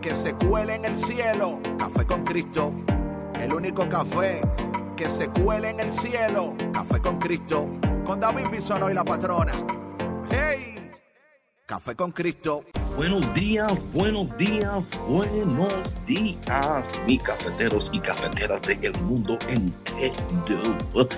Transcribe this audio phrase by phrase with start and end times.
[0.00, 1.60] que se cuele en el cielo.
[1.78, 2.72] Café con Cristo,
[3.38, 4.40] el único café
[4.96, 6.54] que se cuele en el cielo.
[6.72, 7.68] Café con Cristo,
[8.04, 9.52] con David Bisono y la patrona.
[10.30, 10.90] ¡Hey!
[11.66, 12.64] Café con Cristo.
[12.96, 21.08] Buenos días, buenos días, buenos días, mis cafeteros y cafeteras del mundo entero.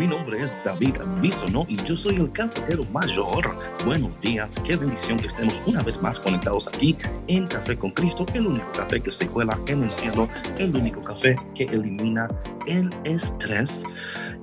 [0.00, 3.54] Mi nombre es David Bisono y yo soy el cafetero mayor.
[3.84, 6.96] Buenos días, qué bendición que estemos una vez más conectados aquí
[7.28, 11.04] en Café con Cristo, el único café que se cuela en el cielo, el único
[11.04, 12.30] café que elimina
[12.66, 13.84] el estrés.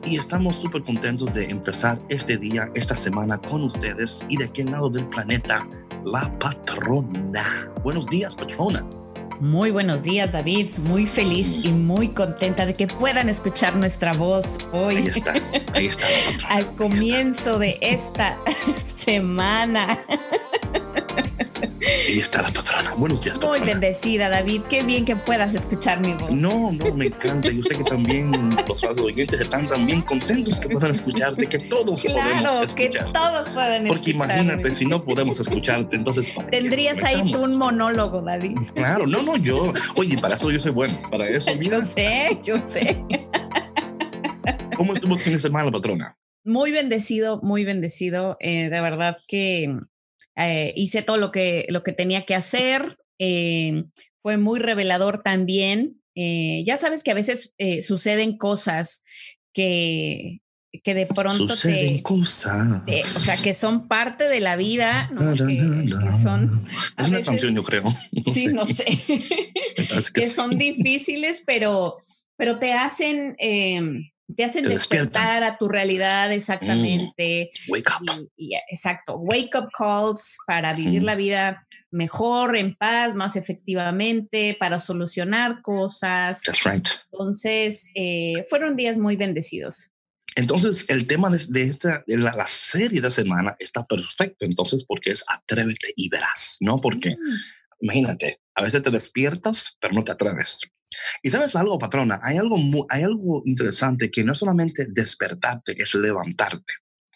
[0.05, 4.69] Y estamos súper contentos de empezar este día, esta semana con ustedes y de aquel
[4.69, 5.67] lado del planeta,
[6.05, 7.67] la patrona.
[7.83, 8.87] Buenos días, patrona.
[9.39, 10.69] Muy buenos días, David.
[10.79, 14.97] Muy feliz y muy contenta de que puedan escuchar nuestra voz hoy.
[14.97, 15.33] Ahí está,
[15.73, 16.07] ahí está.
[16.49, 18.39] Al comienzo de esta
[18.97, 19.99] semana.
[22.07, 22.93] Ahí está la patrona.
[22.95, 23.57] Buenos días, patrona.
[23.59, 24.61] Muy bendecida, David.
[24.69, 26.31] Qué bien que puedas escuchar mi voz.
[26.31, 27.49] No, no, me encanta.
[27.51, 28.31] Yo sé que también
[28.65, 33.05] los oyentes están también contentos que puedan escucharte, que todos claro, podemos escuchar.
[33.07, 34.39] que todos puedan Porque escuchar.
[34.39, 38.57] imagínate, si no podemos escucharte, entonces ¿para qué Tendrías ahí tú un monólogo, David.
[38.73, 39.73] Claro, no, no, yo.
[39.97, 40.97] Oye, para eso yo soy bueno.
[41.11, 43.03] Para eso, Yo mira, sé, yo sé.
[44.77, 46.17] ¿cómo estuvo el fin de semana, patrona?
[46.45, 48.37] Muy bendecido, muy bendecido.
[48.39, 49.75] Eh, de verdad que
[50.37, 52.97] eh, hice todo lo que, lo que tenía que hacer.
[53.19, 53.83] eh,
[54.21, 56.01] fue muy revelador también.
[56.15, 59.03] Eh, ya sabes que a veces suceden cosas
[59.53, 60.41] que,
[60.83, 62.85] que de pronto Suceden te, cosas.
[62.85, 65.33] te- o sea, que son parte de la vida, ¿no?
[65.33, 65.57] Que
[66.21, 66.65] son,
[66.97, 67.83] a Es una canción, yo creo.
[68.33, 68.85] sí, no sé,
[70.13, 71.97] que son difíciles, pero,
[72.35, 73.81] pero te hacen, eh,
[74.35, 77.49] te hacen Te despertar a tu realidad exactamente.
[77.69, 78.29] Wake up.
[78.35, 81.05] Y, y, exacto, wake up calls para vivir Mm.
[81.05, 86.41] la vida mejor, en paz, más efectivamente, para solucionar cosas.
[86.41, 86.87] That's right.
[87.11, 89.91] Entonces, eh, fueron días muy bendecidos.
[90.35, 94.83] Entonces, el tema de, de esta, de la, la serie de semana está perfecto, entonces,
[94.85, 96.79] porque es atrévete y verás, ¿no?
[96.79, 97.35] Porque, Mm,
[97.81, 100.59] imagínate, a veces te despiertas, pero no te atreves.
[101.23, 105.75] Y sabes algo, patrona, hay algo, mu- hay algo interesante que no es solamente despertarte,
[105.81, 106.73] es levantarte.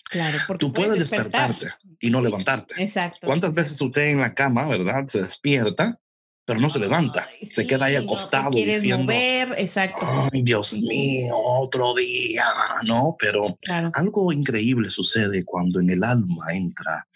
[0.09, 1.67] Claro, porque Tú puedes despertarte
[2.01, 2.83] y no Sí, levantarte.
[2.83, 3.19] Exacto.
[3.25, 5.99] ¿Cuántas veces usted en la cama, verdad, se despierta,
[6.43, 7.25] pero no se levanta?
[7.31, 10.05] Ay, se sí, queda ahí no acostado quieres diciendo, mover, exacto.
[10.33, 12.45] ay, Dios mío, otro día,
[12.83, 13.15] ¿no?
[13.17, 13.89] Pero Claro.
[13.93, 17.07] algo increíble sucede cuando en el alma entra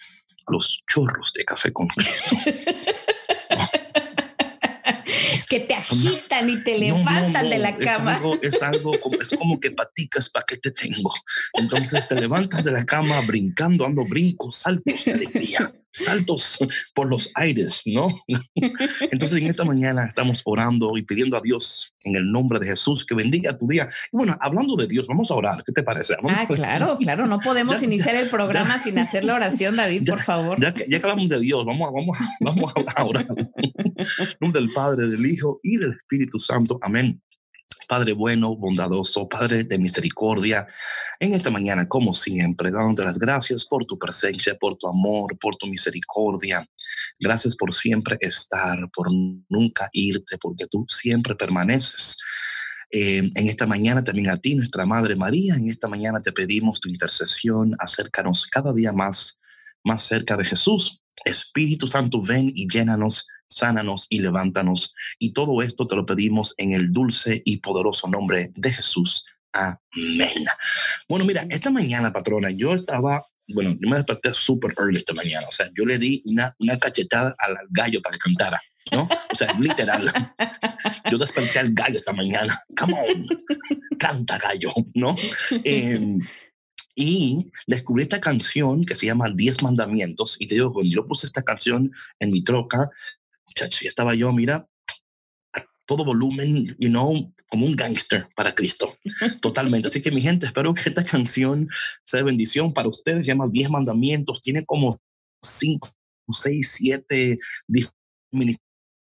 [0.48, 2.38] los chorros de café con Cristo.
[5.46, 8.16] que te agitan y te No, no, levantan de no, la es cama.
[8.16, 11.14] algo- Es algo, como, es como que paticas para que te tengo.
[11.54, 16.60] Entonces te levantas de la cama brincando, dando brincos, saltos de alegría, saltos
[16.94, 18.08] por los aires, ¿no?
[19.12, 23.06] Entonces en esta mañana estamos orando y pidiendo a Dios en el nombre de Jesús
[23.06, 23.88] que bendiga tu día.
[24.12, 25.64] Y bueno, hablando de Dios, vamos a orar.
[25.66, 26.16] ¿Qué te parece?
[26.18, 30.08] Vamos Ah, claro, claro, no podemos Ya, iniciar el programa sin hacer la oración, David,
[30.08, 30.60] por favor.
[30.62, 33.28] Ya que, hablamos de Dios, vamos vamos vamos a orar.
[33.28, 36.78] En nombre del Padre, del Hijo y del Espíritu Santo.
[36.82, 37.22] Amén.
[37.88, 40.68] Padre bueno, bondadoso, Padre de misericordia,
[41.20, 45.56] en esta mañana, como siempre, dándote las gracias por tu presencia, por tu amor, por
[45.56, 46.68] tu misericordia.
[47.20, 49.10] Gracias por siempre estar, por
[49.50, 52.18] nunca irte, porque tú siempre permaneces.
[52.92, 56.80] Eh, en esta mañana también a ti, nuestra Madre María, en esta mañana te pedimos
[56.80, 59.40] tu intercesión, acércanos cada día más,
[59.84, 61.02] más cerca de Jesús.
[61.26, 64.94] Espíritu Santo, ven y llénanos, sánanos y levántanos.
[65.20, 69.24] Y todo esto te lo pedimos en el dulce y poderoso nombre de Jesús.
[69.52, 70.46] Amén.
[71.08, 75.48] Bueno, mira, esta mañana, patrona, yo estaba, bueno, yo me desperté súper early esta mañana.
[75.48, 78.62] O sea, yo le di una, una cachetada al gallo para que cantara,
[78.92, 79.08] ¿no?
[79.32, 80.12] O sea, literal.
[81.12, 82.60] Yo desperté al gallo esta mañana.
[82.78, 83.28] Come on,
[83.98, 85.16] canta gallo, ¿no?
[85.64, 86.20] Em,
[86.96, 90.38] y descubrí esta canción que se llama Diez Mandamientos.
[90.40, 92.90] Y te digo, cuando yo puse esta canción en mi troca,
[93.54, 94.68] chacho, ya estaba yo, mira,
[95.54, 98.98] a todo volumen, you know, como un gángster para Cristo.
[99.42, 99.88] Totalmente.
[99.88, 101.68] Así que mi gente, espero que esta canción
[102.06, 103.26] sea de bendición para ustedes.
[103.26, 104.42] Se llama Diez Mandamientos.
[104.42, 105.00] Tiene como
[105.42, 105.90] cinco,
[106.32, 107.40] seis, siete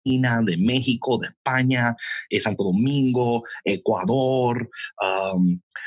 [0.05, 1.97] de México, de España,
[2.29, 4.69] eh, Santo Domingo, Ecuador,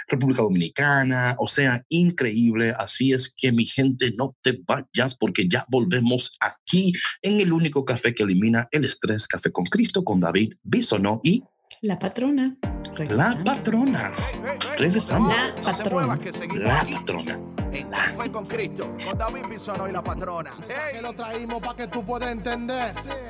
[0.08, 2.74] República Dominicana, o sea, increíble.
[2.78, 7.86] Así es que mi gente, no te vayas porque ya volvemos aquí en el único
[7.86, 11.44] café que elimina el estrés, Café con Cristo, con David Bisonó y
[11.82, 12.56] la patrona.
[13.10, 14.12] La patrona.
[14.78, 15.34] Regresamos.
[15.34, 16.20] La patrona.
[16.56, 17.40] La patrona.
[17.92, 20.52] Café con Cristo, con David Bisono y la patrona.
[20.92, 22.88] Que lo traímos para que tú puedas entender.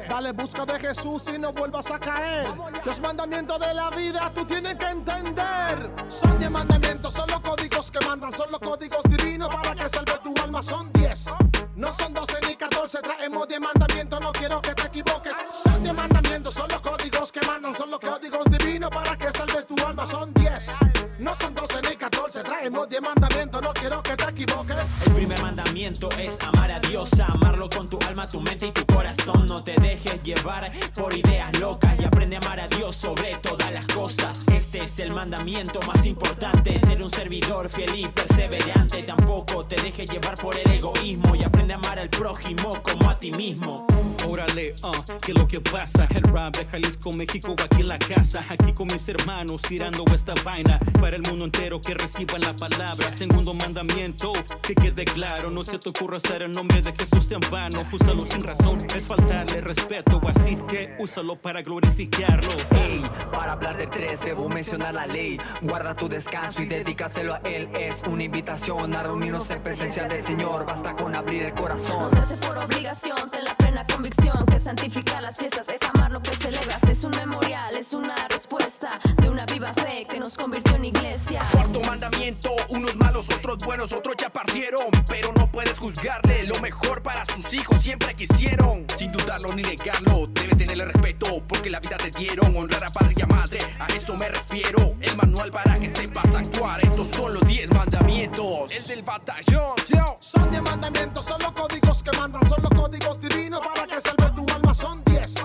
[0.07, 2.47] Dale busca de Jesús y no vuelvas a caer.
[2.83, 5.91] Los mandamientos de la vida tú tienes que entender.
[6.07, 10.13] Son 10 mandamientos, son los códigos que mandan, son los códigos divinos para que salve
[10.23, 10.61] tu alma.
[10.61, 11.35] Son 10.
[11.75, 15.35] No son 12 ni 14, traemos 10 mandamientos, no quiero que te equivoques.
[15.51, 19.65] Son 10 mandamientos, son los códigos que mandan, son los códigos divinos para que salves
[19.65, 20.05] tu alma.
[20.05, 20.71] Son 10.
[21.19, 25.01] No son 12 ni 14, traemos 10 mandamientos, no quiero que te equivoques.
[25.05, 28.85] El primer mandamiento es amar a Dios, amarlo con tu alma, tu mente y tu
[28.85, 29.45] corazón.
[29.47, 33.71] No te dejes llevar por ideas locas y aprende a amar a Dios sobre todas
[33.71, 34.45] las cosas.
[34.53, 39.03] Este es el mandamiento más importante, ser un servidor fiel y perseverante.
[39.03, 43.17] Tampoco te dejes llevar por el egoísmo y aprende a amar al prójimo como a
[43.17, 43.85] ti mismo.
[44.27, 46.07] Órale, uh, ¿qué es lo que pasa?
[46.09, 48.43] El rap de Jalisco, México, aquí en la casa.
[48.49, 53.09] Aquí con mis hermanos tirando esta vaina para el mundo entero que reciban la palabra.
[53.09, 55.49] Segundo mandamiento, que quede claro.
[55.51, 57.83] No se te ocurra hacer el nombre de Jesús en vano.
[57.91, 60.21] Úsalo sin razón, es faltarle respeto.
[60.27, 62.51] Así que úsalo para glorificarlo.
[62.71, 65.37] Hey, para hablar de tres, debo mencionar la ley.
[65.61, 67.69] Guarda tu descanso y dedícaselo a Él.
[67.79, 70.65] Es una invitación a reunirnos en presencia del Señor.
[70.65, 71.99] Basta con abrir el corazón.
[71.99, 76.11] No se hace por obligación, ten la plena convicción que santificar las fiestas es amar
[76.11, 76.81] lo que celebras.
[76.83, 81.41] Es un memorial, es una respuesta de una viva fe que nos convirtió en iglesia.
[81.51, 84.85] Cuarto mandamiento, unos malos, otros buenos, otros ya partieron.
[85.07, 88.85] Pero no puedes juzgarle, lo mejor para sus hijos siempre quisieron.
[88.95, 92.55] Sin dudarlo ni negarlo, debes tenerle respeto porque la vida te dieron.
[92.55, 94.95] Honrar a padre y a madre, a eso me refiero.
[95.01, 98.71] El manual para que sepas actuar, estos son los 10 mandamientos.
[98.71, 99.75] El del batallón,
[100.19, 104.29] Son 10 mandamientos, son los códigos que mandan, son los códigos divinos para que salve
[104.31, 104.73] tu alma.
[104.73, 105.35] Son 10.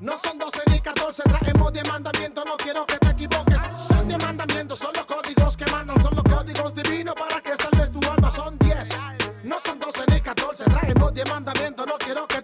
[0.00, 3.60] No son 12 ni 14, traemos 10 mandamientos, no quiero que te equivoques.
[3.76, 7.90] Son 10 mandamientos, son los códigos que mandan, son los códigos divinos para que salves
[7.90, 8.30] tu alma.
[8.30, 9.06] Son 10.
[9.44, 12.37] No son 12 ni 14, traemos 10 mandamientos, no quiero que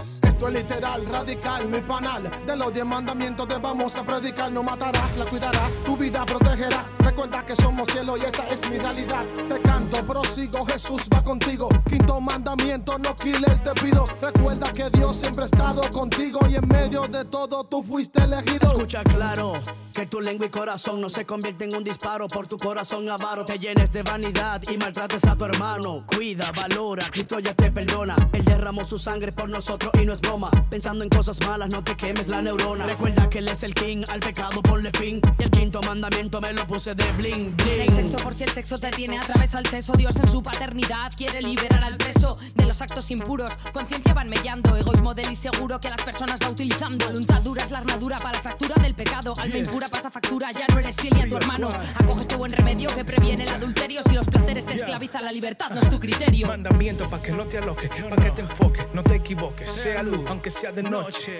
[0.00, 2.30] Esto es literal, radical, mi panal.
[2.46, 4.50] De los 10 mandamientos te vamos a predicar.
[4.50, 6.96] No matarás, la cuidarás, tu vida protegerás.
[7.00, 9.26] Recuerda que somos cielo y esa es mi realidad.
[9.46, 11.68] Te canto, prosigo, Jesús va contigo.
[11.86, 14.04] Quinto mandamiento, no killer, te pido.
[14.22, 18.68] Recuerda que Dios siempre ha estado contigo y en medio de todo tú fuiste elegido.
[18.68, 19.52] Escucha claro
[19.92, 23.44] que tu lengua y corazón no se convierten en un disparo por tu corazón avaro.
[23.44, 26.06] Te llenes de vanidad y maltrates a tu hermano.
[26.06, 28.16] Cuida, valora, Cristo ya te perdona.
[28.32, 30.50] Él derramó su sangre por nosotros y no es broma.
[30.68, 32.86] Pensando en cosas malas, no te quemes la neurona.
[32.86, 35.20] Recuerda que Él es el king, al pecado ponle fin.
[35.38, 37.80] Y el quinto mandamiento me lo puse de bling, bling.
[37.80, 39.92] El sexto por si el sexo te tiene atravesado el seso.
[39.94, 43.50] Dios en su paternidad quiere liberar al preso de los actos impuros.
[43.72, 47.06] Conciencia van mellando, egoísmo del inseguro que las personas va utilizando.
[47.06, 49.34] Voluntad dura es la armadura para la fractura del pecado.
[49.38, 51.68] Alma impura pasa factura, ya no eres fiel ni a tu hermano.
[51.96, 54.02] Acoge este buen remedio que previene el adulterio.
[54.02, 56.46] Si los placeres te esclavizan, la libertad no es tu criterio.
[56.46, 59.79] Mandamiento para que no te aloques, para que te enfoques, no te equivoques.
[59.80, 61.38] Sea luz, aunque sea de noche.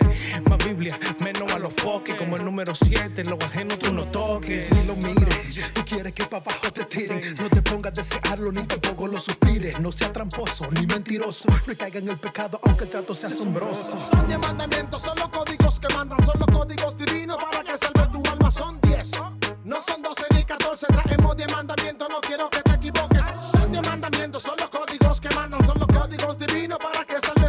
[0.48, 2.14] Más Biblia, menos a los foques.
[2.14, 4.72] Como el número 7, lo ajeno tú no toques.
[4.72, 7.34] Ni lo mires, tú quieres que para abajo te tiren.
[7.34, 9.78] No te pongas a desearlo ni tampoco lo suspires.
[9.78, 11.50] No sea tramposo ni mentiroso.
[11.66, 14.00] No caiga en el pecado, aunque el trato sea asombroso.
[14.00, 18.06] Son 10 mandamientos, son los códigos que mandan, son los códigos divinos para que salve
[18.10, 18.50] tu alma.
[18.50, 19.22] Son 10.
[19.64, 23.26] No son 12 ni 14, traemos 10 mandamientos, no quiero que te equivoques.
[23.42, 27.39] Son 10 mandamientos, son los códigos que mandan, son los códigos divinos para que alma.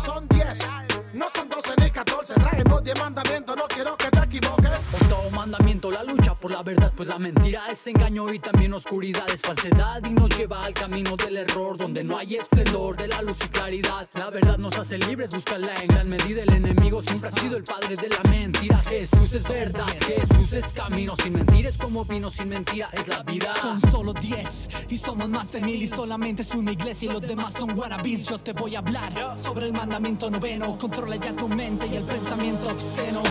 [0.00, 0.76] Son 10.
[1.14, 4.96] No son 12 ni 14, traemos 10 mandamientos, no quiero que equivoques.
[5.08, 9.28] Todo mandamiento la lucha por la verdad, pues la mentira es engaño y también oscuridad
[9.32, 13.22] es falsedad y nos lleva al camino del error donde no hay esplendor de la
[13.22, 14.08] luz y claridad.
[14.14, 16.42] La verdad nos hace libres, búscala en gran medida.
[16.42, 18.82] El enemigo siempre ha sido el padre de la mentira.
[18.82, 21.14] Jesús es verdad, Jesús es camino.
[21.16, 23.52] Sin mentir es como vino, sin mentira es la vida.
[23.60, 27.22] Son solo 10 y somos más de mil y solamente es una iglesia y los
[27.22, 28.28] demás son wannabes.
[28.28, 30.76] Yo te voy a hablar sobre el mandamiento noveno.
[30.78, 33.22] Controla ya tu mente y el pensamiento obsceno.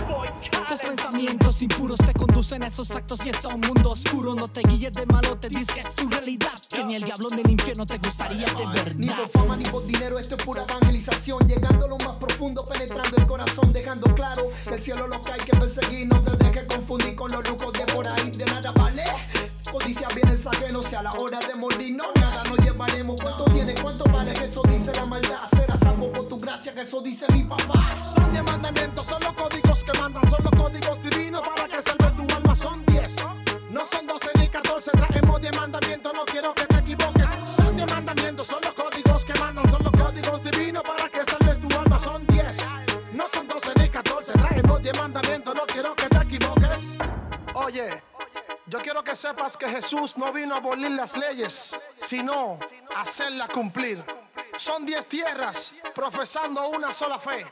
[0.69, 4.35] Los pensamientos impuros te conducen a esos actos y es un mundo oscuro.
[4.35, 6.51] No te guíes de malo, te dices que es tu realidad.
[6.69, 8.65] Que ni el diablo ni el infierno te gustaría de
[8.95, 9.17] Ni verdad.
[9.23, 11.39] por fama ni por dinero, esto es pura evangelización.
[11.47, 15.31] Llegando a lo más profundo, penetrando el corazón, dejando claro que el cielo lo que
[15.31, 16.07] hay que perseguir.
[16.07, 19.03] No te dejes confundir con los lucos de por ahí, de nada vale.
[19.71, 23.19] Codicia bienes ajenos, si a la hora de morir, no, nada nos llevaremos.
[23.21, 23.73] ¿Cuánto tiene?
[23.81, 24.31] ¿Cuánto vale?
[24.33, 25.39] Que eso dice la maldad.
[25.49, 27.85] Será salvo por tu gracia, que eso dice mi papá.
[28.03, 30.74] Son 10 mandamientos, son los códigos que mandan, son los códigos
[49.85, 52.57] Jesús no vino a abolir las leyes, sino
[52.95, 54.03] a hacerlas cumplir.
[54.57, 57.45] Son diez tierras profesando una sola fe.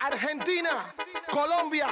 [0.00, 0.94] Argentina,
[1.28, 1.88] Colombia,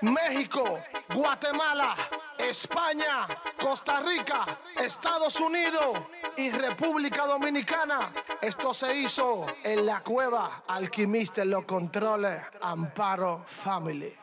[0.00, 0.80] México,
[1.14, 1.94] Guatemala,
[2.38, 3.28] España,
[3.60, 6.00] Costa Rica, Estados Unidos
[6.38, 8.14] y República Dominicana.
[8.40, 14.16] Esto se hizo en la cueva Alquimista en los controles Amparo Family.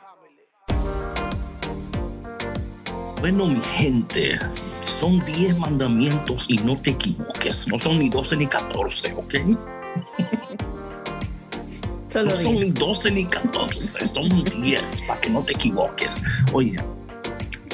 [3.24, 4.38] Bueno, mi gente,
[4.86, 7.70] son 10 mandamientos y no te equivoques.
[7.70, 9.36] No son ni 12 ni 14, ¿ok?
[12.08, 12.66] Solo no son 10.
[12.66, 16.22] ni 12 ni 14, son 10 para que no te equivoques.
[16.52, 16.78] Oye,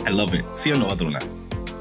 [0.07, 0.45] I love it.
[0.53, 1.19] ¿Sí o no, patrona?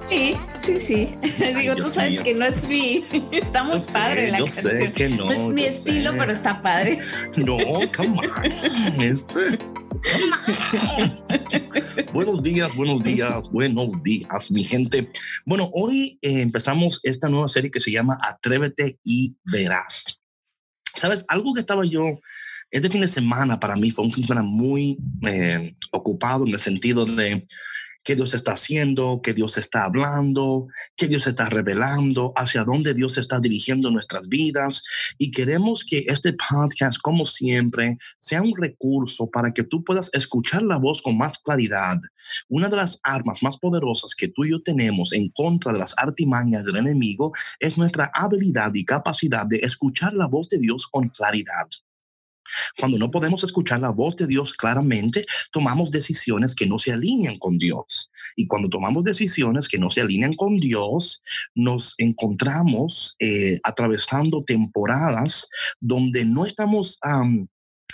[0.08, 0.34] Sí,
[0.64, 1.08] sí, sí.
[1.58, 2.24] Digo, tú sabes mío.
[2.24, 3.04] que no es mi.
[3.32, 4.76] Está muy Yo sé, padre la yo canción.
[4.76, 6.18] sé que no, es mi estilo, sé.
[6.18, 6.98] pero está padre.
[7.36, 7.58] No,
[7.94, 9.00] come on.
[9.02, 9.58] Este.
[12.12, 15.10] buenos días, buenos días, buenos días, mi gente.
[15.44, 20.20] Bueno, hoy eh, empezamos esta nueva serie que se llama Atrévete y Verás.
[20.96, 22.18] Sabes, algo que estaba yo,
[22.70, 26.52] este fin de semana para mí fue un fin de semana muy eh, ocupado en
[26.52, 27.46] el sentido de
[28.08, 33.18] qué Dios está haciendo, qué Dios está hablando, qué Dios está revelando, hacia dónde Dios
[33.18, 34.82] está dirigiendo nuestras vidas.
[35.18, 40.62] Y queremos que este podcast, como siempre, sea un recurso para que tú puedas escuchar
[40.62, 41.98] la voz con más claridad.
[42.48, 45.92] Una de las armas más poderosas que tú y yo tenemos en contra de las
[45.98, 51.10] artimañas del enemigo es nuestra habilidad y capacidad de escuchar la voz de Dios con
[51.10, 51.68] claridad.
[52.78, 57.38] Cuando no podemos escuchar la voz de Dios claramente, tomamos decisiones que no se alinean
[57.38, 58.11] con Dios.
[58.37, 61.23] Y cuando tomamos decisiones que no se alinean con Dios,
[61.55, 65.49] nos encontramos eh, atravesando temporadas
[65.81, 67.49] donde no estamos am,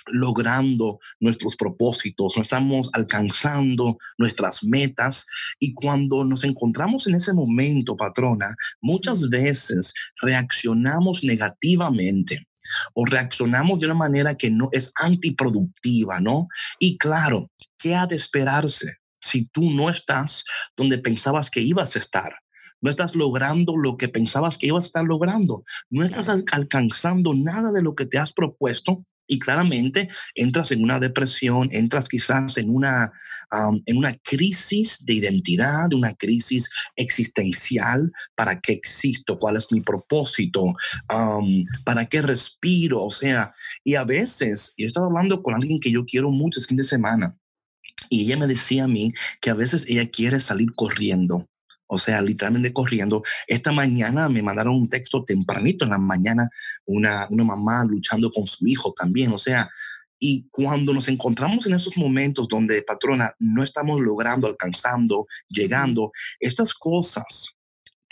[0.07, 5.27] logrando nuestros propósitos, no estamos alcanzando nuestras metas.
[5.59, 12.47] Y cuando nos encontramos en ese momento, patrona, muchas veces reaccionamos negativamente
[12.95, 16.49] o reaccionamos de una manera que no es antiproductiva, ¿no?
[16.79, 20.45] Y claro, ¿qué ha de esperarse si tú no estás
[20.77, 22.35] donde pensabas que ibas a estar?
[22.81, 25.65] No estás logrando lo que pensabas que ibas a estar logrando.
[25.91, 30.83] No estás al- alcanzando nada de lo que te has propuesto y claramente entras en
[30.83, 33.13] una depresión, entras quizás en una,
[33.53, 38.13] um, en una crisis de identidad, una crisis existencial.
[38.35, 39.37] ¿Para qué existo?
[39.37, 40.65] ¿Cuál es mi propósito?
[41.85, 43.03] ¿Para qué respiro?
[43.03, 46.71] O sea, y a veces, yo estaba hablando con alguien que yo quiero mucho este
[46.71, 47.37] fin de semana
[48.11, 51.49] y ella me decía a mí que a veces ella quiere salir corriendo.
[51.87, 53.23] O sea, literalmente corriendo.
[53.47, 56.49] Esta mañana me mandaron un texto tempranito en la mañana,
[56.87, 59.33] una, una mamá luchando con su hijo también.
[59.33, 59.71] O sea,
[60.19, 66.73] y cuando nos encontramos en esos momentos donde, patrona, no estamos logrando, alcanzando, llegando, estas
[66.75, 67.54] cosas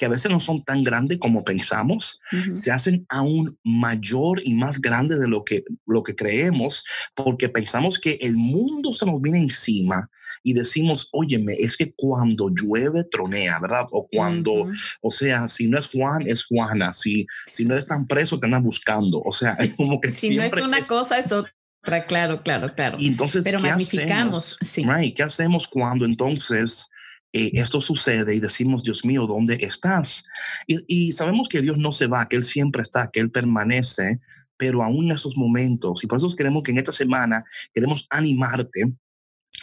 [0.02, 2.20] que a veces no son tan grandes como pensamos,
[2.54, 6.82] se hacen aún mayor y más grande de lo que, lo que creemos,
[7.14, 10.10] porque pensamos que el mundo se nos viene encima
[10.42, 13.86] y decimos, óyeme, es que cuando llueve, tronea, ¿verdad?
[13.92, 14.66] O cuando,
[15.00, 18.64] o sea, si no es Juan, es Juana, si, si no están presos, te andan
[18.64, 22.42] buscando, o sea, es como que Si no es siempre una cosa, es otra, claro,
[22.42, 22.96] claro, claro.
[22.98, 24.68] y entonces, Pero ¿qué magnificamos, hacemos?
[24.68, 24.84] sí.
[24.84, 26.88] Right, ¿Qué hacemos cuando entonces
[27.32, 30.24] eh, esto sucede y decimos, Dios mío, ¿dónde estás?
[30.66, 34.20] Y, y sabemos que Dios no se va, que Él siempre está, que Él permanece,
[34.56, 38.94] pero aún en esos momentos, y por eso queremos que en esta semana queremos animarte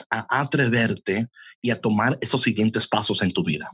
[0.10, 1.28] a atreverte
[1.62, 3.72] y a tomar esos siguientes pasos en tu vida.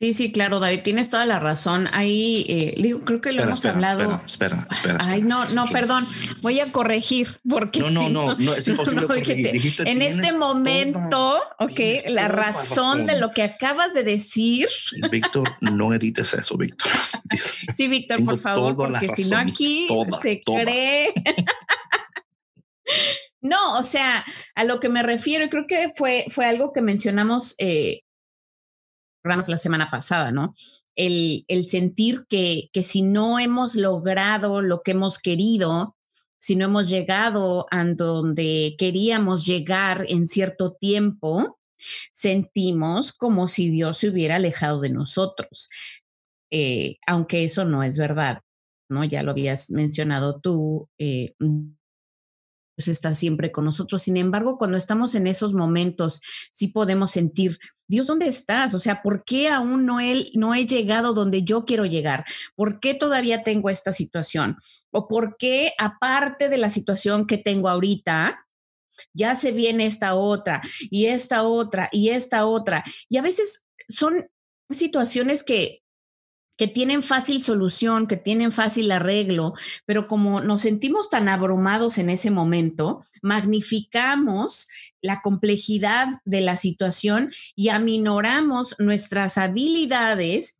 [0.00, 1.86] Sí, sí, claro, David, tienes toda la razón.
[1.92, 4.22] Ahí, eh, digo, creo que lo Espera, hemos espera, hablado.
[4.24, 4.98] Espera, espera, espera.
[5.00, 6.06] Ay, no, no, perdón.
[6.40, 9.52] Voy a corregir porque No, no, si no, no, es imposible corregir.
[9.52, 13.20] dijiste, en este momento, ok, la la razón de razón.
[13.20, 14.68] lo que acabas de decir.
[15.10, 16.90] Víctor, no edites eso, Víctor.
[17.76, 20.62] Sí, Víctor, por favor, porque si no razón, aquí toda, se toda.
[20.62, 21.12] cree.
[23.42, 26.80] no, o sea, a lo que me refiero, y creo que fue, fue algo que
[26.80, 28.00] mencionamos eh,
[29.22, 30.54] la semana pasada, ¿no?
[30.96, 35.96] El, el sentir que, que si no hemos logrado lo que hemos querido,
[36.38, 41.58] si no hemos llegado a donde queríamos llegar en cierto tiempo,
[42.12, 45.68] sentimos como si Dios se hubiera alejado de nosotros,
[46.52, 48.40] Eh, aunque eso no es verdad,
[48.88, 49.04] ¿no?
[49.04, 50.88] Ya lo habías mencionado tú.
[50.98, 51.34] eh,
[52.88, 54.02] está siempre con nosotros.
[54.02, 56.22] Sin embargo, cuando estamos en esos momentos,
[56.52, 57.58] sí podemos sentir,
[57.88, 58.74] Dios, ¿dónde estás?
[58.74, 62.24] O sea, ¿por qué aún no he, no he llegado donde yo quiero llegar?
[62.54, 64.56] ¿Por qué todavía tengo esta situación?
[64.90, 68.46] ¿O por qué, aparte de la situación que tengo ahorita,
[69.12, 72.84] ya se viene esta otra y esta otra y esta otra?
[73.08, 74.28] Y a veces son
[74.70, 75.79] situaciones que
[76.60, 79.54] que tienen fácil solución, que tienen fácil arreglo,
[79.86, 84.68] pero como nos sentimos tan abrumados en ese momento, magnificamos
[85.00, 90.58] la complejidad de la situación y aminoramos nuestras habilidades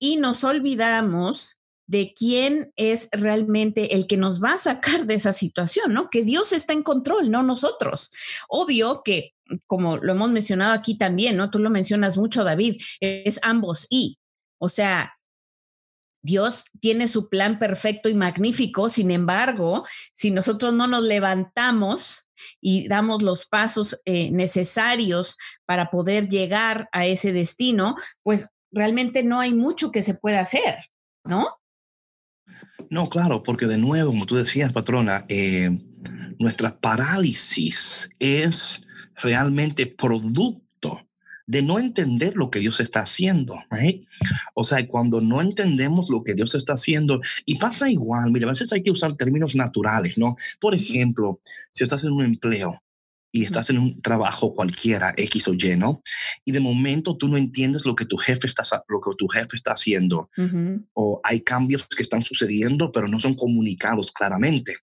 [0.00, 5.32] y nos olvidamos de quién es realmente el que nos va a sacar de esa
[5.32, 6.10] situación, ¿no?
[6.10, 8.10] Que Dios está en control, no nosotros.
[8.48, 9.36] Obvio que,
[9.68, 11.52] como lo hemos mencionado aquí también, ¿no?
[11.52, 14.18] Tú lo mencionas mucho, David, es ambos y.
[14.58, 15.12] O sea,
[16.26, 22.28] Dios tiene su plan perfecto y magnífico, sin embargo, si nosotros no nos levantamos
[22.60, 29.38] y damos los pasos eh, necesarios para poder llegar a ese destino, pues realmente no
[29.38, 30.76] hay mucho que se pueda hacer,
[31.24, 31.48] ¿no?
[32.90, 35.70] No, claro, porque de nuevo, como tú decías, patrona, eh,
[36.40, 38.82] nuestra parálisis es
[39.22, 40.65] realmente producto
[41.46, 43.54] de no entender lo que Dios está haciendo.
[44.54, 48.52] O sea, cuando no entendemos lo que Dios está haciendo, y pasa igual, mira, a
[48.52, 50.36] veces hay que usar términos naturales, ¿no?
[50.60, 52.82] Por ejemplo, si estás en un empleo
[53.30, 56.02] y estás en un trabajo cualquiera, X o Y, ¿no?
[56.44, 59.54] Y de momento tú no entiendes lo que tu jefe está, lo que tu jefe
[59.56, 60.30] está haciendo,
[60.94, 64.76] o hay cambios que están sucediendo, pero no son comunicados claramente.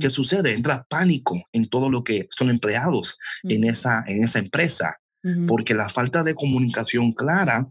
[0.00, 0.54] ¿Qué sucede?
[0.54, 4.98] Entra pánico en todo lo que son empleados en, esa, en esa empresa
[5.46, 7.68] porque la falta de comunicación clara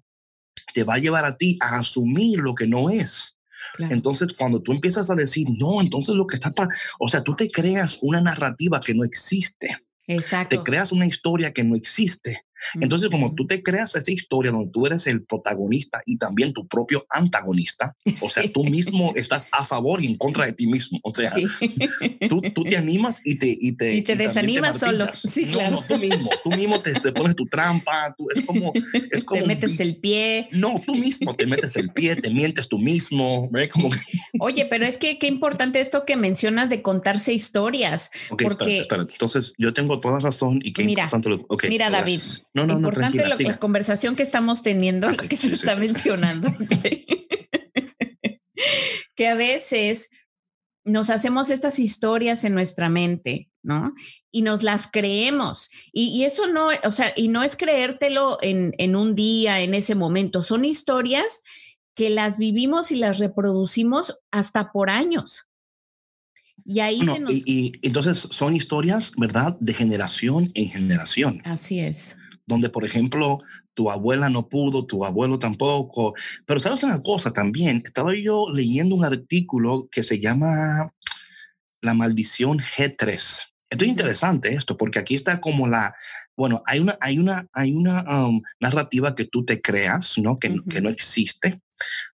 [0.74, 3.38] te va a llevar a ti a asumir lo que no es.
[3.80, 6.52] Entonces, cuando tú empiezas a decir, no, entonces lo que está,
[7.00, 9.78] o sea, tú te creas una narrativa que no existe.
[10.08, 10.58] Exacto.
[10.58, 12.46] Te creas una historia que no existe.
[12.82, 16.68] Entonces, como tú te creas esa historia donde tú eres el protagonista y también tu
[16.68, 21.00] propio antagonista, o sea, tú mismo estás a favor y en contra de ti mismo.
[21.04, 21.34] O sea,
[22.30, 23.56] tú, tú, te animas y te...
[23.60, 25.08] Y te, y te desanimas solo.
[25.14, 25.72] Sí, no, claro.
[25.72, 26.30] no, tú mismo.
[26.44, 28.14] Tú mismo te, te pones tu trampa.
[28.18, 28.72] Tú, es como...
[29.12, 30.50] Es como te metes el pie.
[30.52, 33.50] No, tú mismo te metes el pie, te mientes tú mismo.
[33.72, 33.90] Como
[34.40, 38.12] Oye, pero es que qué importante esto que mencionas de contarse historias.
[38.30, 38.64] Okay, porque...
[38.64, 39.14] espérate, espérate.
[39.14, 41.30] Entonces, yo tengo toda razón y qué mira, importante...
[41.30, 41.46] Lo...
[41.50, 42.22] Okay, mira, David.
[42.66, 46.54] No, no, importante no, lo, la conversación que estamos teniendo, Okay, que se está mencionando,
[49.16, 50.10] que a veces
[50.84, 53.94] nos hacemos estas historias en nuestra mente, ¿no?
[54.32, 55.70] Y nos las creemos.
[55.92, 59.74] Y, y eso no, o sea, y no es creértelo en, en un día, en
[59.74, 61.44] ese momento, son historias
[61.94, 65.50] que las vivimos y las reproducimos hasta por años.
[66.64, 67.32] Y ahí se nos...
[67.32, 69.58] y, y entonces son historias, ¿verdad?
[69.60, 71.42] De generación en generación.
[71.44, 72.18] Así es.
[72.48, 73.40] Donde, por ejemplo,
[73.74, 76.16] tu abuela no pudo, tu abuelo tampoco.
[76.46, 80.94] Pero sabes una cosa también, estaba yo leyendo un artículo que se llama
[81.82, 83.44] La maldición G3.
[83.70, 85.94] Esto es interesante esto, porque aquí está como la,
[86.38, 90.40] bueno, hay una, hay una, hay una um, narrativa que tú te creas, ¿no?
[90.40, 91.60] Que, que no existe.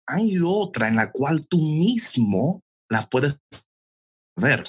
[0.08, 3.38] Hay otra en la cual tú mismo la puedes
[4.38, 4.64] ver.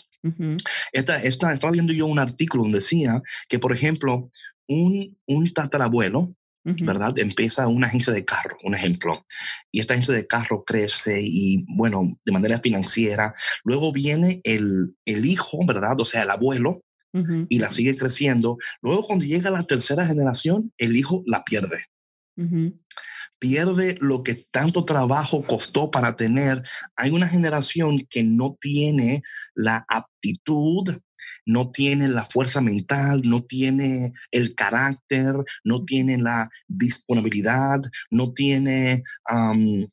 [0.93, 4.31] Esta, esta, estaba viendo yo un artículo donde decía que, por ejemplo,
[4.69, 7.19] un, un tatarabuelo, ¿verdad?
[7.19, 9.25] Empieza una agencia de carro, un ejemplo,
[9.73, 13.35] y esta agencia de carro crece y, bueno, de manera financiera.
[13.65, 15.99] Luego viene el, el hijo, ¿verdad?
[15.99, 16.83] O sea, el abuelo,
[17.49, 18.57] y la sigue creciendo.
[18.81, 21.85] Luego, cuando llega la tercera generación, el hijo la pierde.
[23.39, 26.63] Pierde lo que tanto trabajo costó para tener.
[26.97, 29.23] Hay una generación que no tiene
[29.55, 31.01] la aptitud,
[31.47, 37.81] no tiene la fuerza mental, no tiene el carácter, no tiene la disponibilidad,
[38.11, 39.87] no tiene um,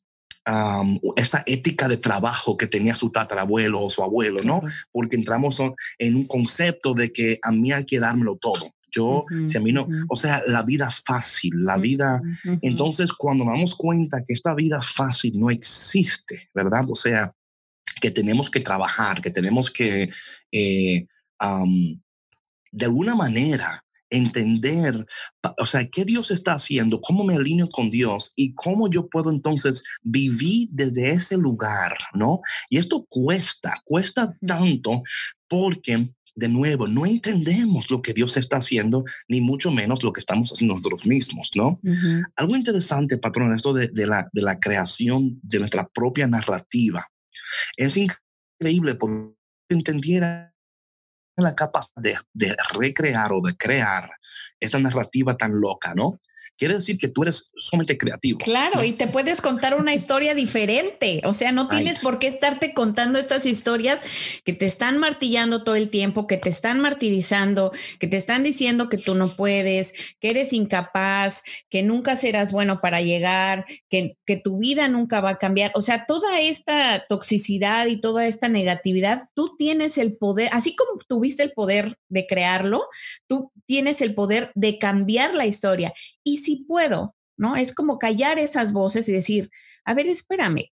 [0.46, 4.62] um, esa ética de trabajo que tenía su tatarabuelo o su abuelo, ¿no?
[4.92, 5.60] Porque entramos
[5.98, 8.74] en un concepto de que a mí hay que dármelo todo.
[8.92, 12.20] Yo, si a mí no, o sea, la vida fácil, la vida.
[12.60, 16.84] Entonces, cuando nos damos cuenta que esta vida fácil no existe, ¿verdad?
[16.88, 17.32] O sea,
[18.00, 20.10] que tenemos que trabajar, que tenemos que,
[20.50, 21.06] eh,
[21.40, 22.00] um,
[22.72, 25.06] de alguna manera, entender,
[25.58, 29.30] o sea, qué Dios está haciendo, cómo me alineo con Dios y cómo yo puedo
[29.30, 32.40] entonces vivir desde ese lugar, ¿no?
[32.68, 35.02] Y esto cuesta, cuesta tanto
[35.48, 40.20] porque de nuevo, no entendemos lo que Dios está haciendo, ni mucho menos lo que
[40.20, 41.80] estamos haciendo nosotros mismos, ¿no?
[41.82, 42.24] Uh -huh.
[42.36, 47.04] Algo interesante, patrón, esto de, de, la, de la creación de nuestra propia narrativa.
[47.76, 49.34] Es increíble porque
[49.68, 50.54] entendiera
[51.42, 54.10] la capacidad de, de recrear o de crear
[54.58, 56.20] esta narrativa tan loca, ¿no?
[56.60, 58.38] Quiere decir que tú eres sumamente creativo.
[58.38, 61.22] Claro, y te puedes contar una historia diferente.
[61.24, 64.02] O sea, no tienes por qué estarte contando estas historias
[64.44, 68.90] que te están martillando todo el tiempo, que te están martirizando, que te están diciendo
[68.90, 74.36] que tú no puedes, que eres incapaz, que nunca serás bueno para llegar, que, que
[74.36, 75.72] tu vida nunca va a cambiar.
[75.74, 81.00] O sea, toda esta toxicidad y toda esta negatividad, tú tienes el poder, así como
[81.08, 82.86] tuviste el poder de crearlo,
[83.26, 85.94] tú tienes el poder de cambiar la historia.
[86.24, 87.56] Y si puedo, ¿no?
[87.56, 89.50] Es como callar esas voces y decir,
[89.84, 90.70] a ver, espérame.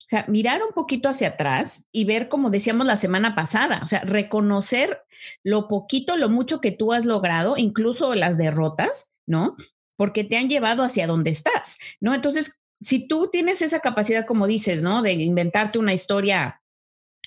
[0.00, 3.86] O sea, mirar un poquito hacia atrás y ver, como decíamos la semana pasada, o
[3.86, 5.02] sea, reconocer
[5.44, 9.54] lo poquito, lo mucho que tú has logrado, incluso las derrotas, ¿no?
[9.96, 12.14] Porque te han llevado hacia donde estás, ¿no?
[12.14, 15.02] Entonces, si tú tienes esa capacidad, como dices, ¿no?
[15.02, 16.62] De inventarte una historia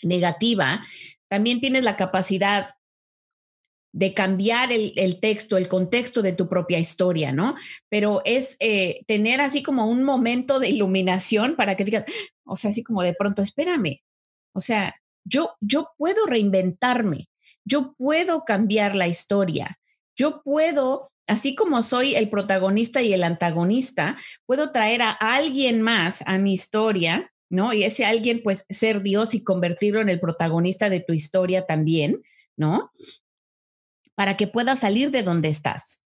[0.02, 0.82] negativa,
[1.28, 2.76] también tienes la capacidad
[3.94, 7.56] de cambiar el, texto, el contexto de tu propia historia, ¿no?
[7.90, 12.06] Pero es eh, tener así como un momento de iluminación para que digas,
[12.46, 14.02] o sea, así como de pronto, espérame,
[14.54, 17.28] o sea, yo, yo puedo reinventarme,
[17.66, 19.78] yo puedo cambiar la historia,
[20.16, 26.24] yo puedo, así como soy el protagonista y el antagonista, puedo traer a alguien más
[26.26, 27.74] a mi historia, ¿no?
[27.74, 32.22] Y ese alguien, pues, ser Dios y convertirlo en el protagonista de tu historia también,
[32.56, 32.90] ¿no?
[34.16, 36.04] Para que puedas salir de donde estás.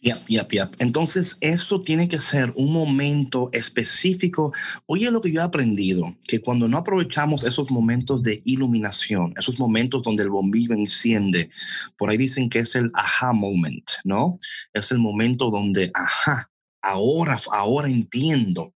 [0.00, 0.74] Yep, yep, yep.
[0.78, 4.52] Entonces, esto tiene que ser un momento específico.
[4.86, 9.58] Oye, lo que yo he aprendido, que cuando no aprovechamos esos momentos de iluminación, esos
[9.58, 11.50] momentos donde el bombillo enciende,
[11.96, 14.38] por ahí dicen que es el aha moment, ¿no?
[14.72, 16.50] Es el momento donde, ajá,
[16.82, 18.74] ahora, ahora entiendo.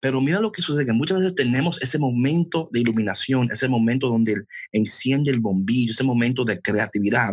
[0.00, 4.08] Pero mira lo que sucede, que muchas veces tenemos ese momento de iluminación, ese momento
[4.08, 7.32] donde enciende el bombillo, ese momento de creatividad,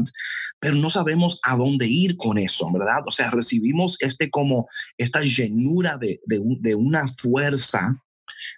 [0.60, 3.02] pero no sabemos a dónde ir con eso, ¿verdad?
[3.06, 8.04] O sea, recibimos este como esta llenura de, de, de una fuerza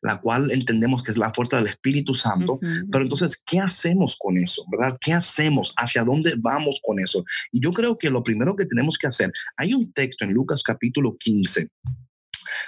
[0.02, 2.60] la cual entendemos que es la fuerza del Espíritu Santo.
[2.92, 4.66] Pero entonces, ¿qué hacemos con eso?
[4.72, 4.98] ¿Verdad?
[5.00, 5.74] ¿Qué hacemos?
[5.78, 7.24] ¿Hacia dónde vamos con eso?
[7.52, 10.64] Y yo creo que lo primero que tenemos que hacer, hay un texto en Lucas
[10.64, 11.70] capítulo 15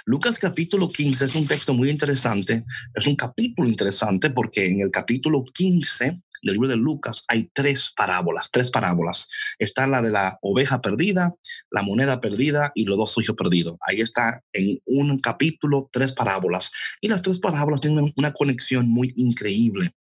[0.04, 2.64] Lucas capítulo 15 es un texto muy interesante,
[2.94, 7.92] es un capítulo interesante porque en el capítulo 15 del libro de Lucas hay tres
[7.96, 9.28] parábolas, tres parábolas.
[9.58, 11.34] Está la de la oveja perdida,
[11.70, 13.76] la moneda perdida y los dos hijos perdidos.
[13.80, 16.72] Ahí está en un capítulo tres parábolas.
[17.00, 19.92] Y las tres parábolas tienen una conexión muy increíble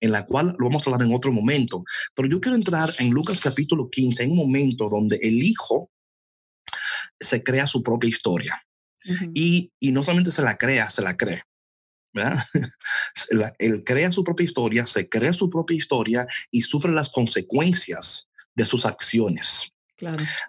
[0.00, 1.84] en la cual lo vamos a hablar en otro momento.
[2.14, 5.90] Pero yo quiero entrar en Lucas capítulo 15, en un momento donde el hijo
[7.20, 8.62] se crea su propia historia.
[9.34, 11.42] Y, y no solamente se la crea, se la cree.
[13.58, 18.64] él crea su propia historia, se crea su propia historia y sufre las consecuencias de
[18.64, 19.72] sus acciones.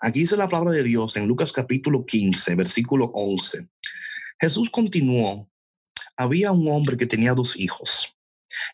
[0.01, 3.67] Aquí dice la palabra de Dios en Lucas capítulo 15, versículo 11.
[4.39, 5.49] Jesús continuó,
[6.15, 8.15] había un hombre que tenía dos hijos.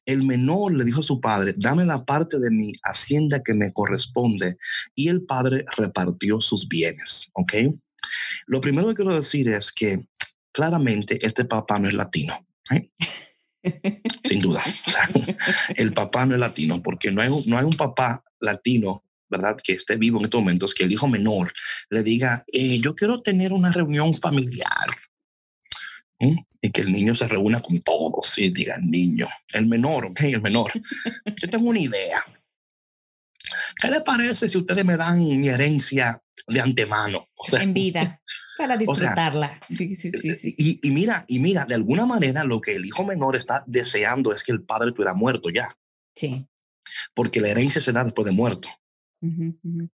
[0.06, 3.74] El menor le dijo a su padre, dame la parte de mi hacienda que me
[3.74, 4.58] corresponde.
[4.96, 7.30] Y el padre repartió sus bienes.
[7.34, 7.54] ¿Ok?
[8.48, 10.06] Lo primero que quiero decir es que
[10.52, 12.46] claramente este papá no es latino.
[12.72, 12.90] ¿eh?
[14.24, 14.64] Sin duda.
[15.76, 19.58] el papá no es latino, porque no hay, no hay un papá latino, ¿verdad?
[19.62, 21.52] Que esté vivo en estos momentos, que el hijo menor
[21.90, 24.66] le diga, eh, yo quiero tener una reunión familiar.
[26.62, 30.42] Y que el niño se reúna con todos y diga, niño, el menor, ok, el
[30.42, 30.72] menor.
[31.26, 32.24] Yo tengo una idea.
[33.82, 37.28] ¿Qué le parece si ustedes me dan mi herencia de antemano?
[37.36, 38.22] O sea, en vida,
[38.58, 39.60] para disfrutarla.
[39.70, 43.36] sí, sí, sí, Y, mira, y mira, de alguna manera lo que el hijo menor
[43.36, 45.78] está deseando es que el padre estuviera muerto ya.
[46.16, 46.48] Sí.
[47.14, 48.70] Porque la herencia se da después de muerto.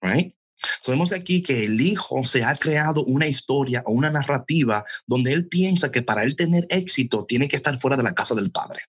[0.02, 0.36] Right?
[0.82, 5.48] Sabemos aquí que el hijo se ha creado una historia o una narrativa donde él
[5.48, 8.84] piensa que para él tener éxito tiene que estar fuera de la casa del padre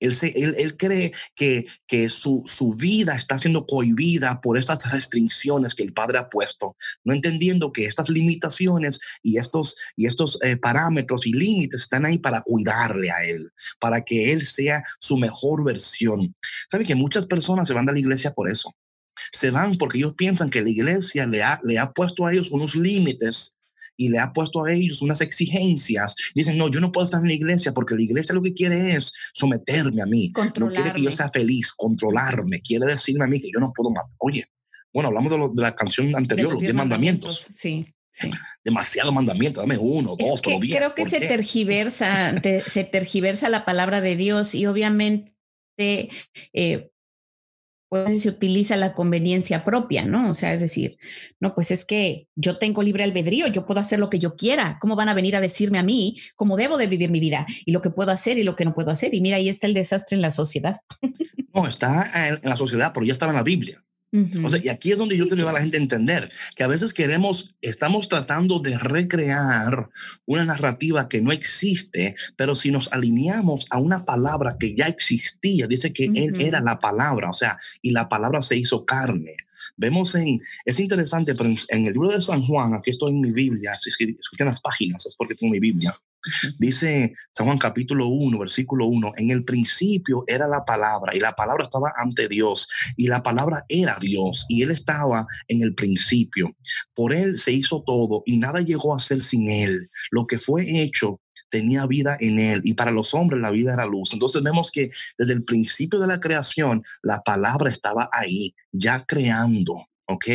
[0.00, 4.90] él, se, él, él, cree que, que su, su, vida está siendo cohibida por estas
[4.90, 10.38] restricciones que el padre ha puesto, no entendiendo que estas limitaciones y estos, y estos
[10.42, 15.16] eh, parámetros y límites están ahí para cuidarle a él, para que él sea su
[15.16, 16.34] mejor versión.
[16.70, 18.74] ¿Sabe que muchas personas se van de la iglesia por eso?
[19.32, 22.50] Se van porque ellos piensan que la iglesia le ha, le ha puesto a ellos
[22.50, 23.56] unos límites
[23.96, 26.16] y le ha puesto a ellos unas exigencias.
[26.34, 28.94] Dicen, no, yo no puedo estar en la iglesia porque la iglesia lo que quiere
[28.94, 30.32] es someterme a mí.
[30.58, 32.60] No quiere que yo sea feliz, controlarme.
[32.60, 34.10] Quiere decirme a mí que yo no puedo matar.
[34.18, 34.46] Oye,
[34.92, 37.48] bueno, hablamos de, de la canción anterior, los 10 mandamientos.
[37.54, 37.86] Sí.
[38.12, 38.30] Sí.
[38.62, 40.78] Demasiado mandamiento, dame uno, dos, es diez.
[40.78, 42.32] Creo que se tergiversa,
[42.64, 45.32] se tergiversa la palabra de Dios y obviamente
[46.52, 46.92] eh,
[47.94, 50.28] pues se utiliza la conveniencia propia, ¿no?
[50.28, 50.98] O sea, es decir,
[51.38, 54.78] no, pues es que yo tengo libre albedrío, yo puedo hacer lo que yo quiera.
[54.80, 57.70] ¿Cómo van a venir a decirme a mí cómo debo de vivir mi vida y
[57.70, 59.14] lo que puedo hacer y lo que no puedo hacer?
[59.14, 60.80] Y mira, ahí está el desastre en la sociedad.
[61.54, 63.80] No, está en la sociedad, pero ya estaba en la Biblia.
[64.44, 66.62] O sea, y aquí es donde yo quiero llevar a la gente a entender que
[66.62, 69.90] a veces queremos, estamos tratando de recrear
[70.24, 75.66] una narrativa que no existe, pero si nos alineamos a una palabra que ya existía,
[75.66, 79.36] dice que Él era la palabra, o sea, y la palabra se hizo carne.
[79.76, 83.32] Vemos en, es interesante, pero en, el libro de San Juan, aquí estoy en mi
[83.32, 85.94] Biblia, si escuchan las páginas, es porque tengo mi Biblia.
[86.58, 91.32] Dice San Juan capítulo 1, versículo 1, en el principio era la palabra y la
[91.32, 96.56] palabra estaba ante Dios y la palabra era Dios y él estaba en el principio.
[96.94, 99.90] Por él se hizo todo y nada llegó a ser sin él.
[100.10, 103.86] Lo que fue hecho tenía vida en él y para los hombres la vida era
[103.86, 104.12] luz.
[104.12, 109.86] Entonces vemos que desde el principio de la creación la palabra estaba ahí, ya creando.
[110.06, 110.26] ¿Ok?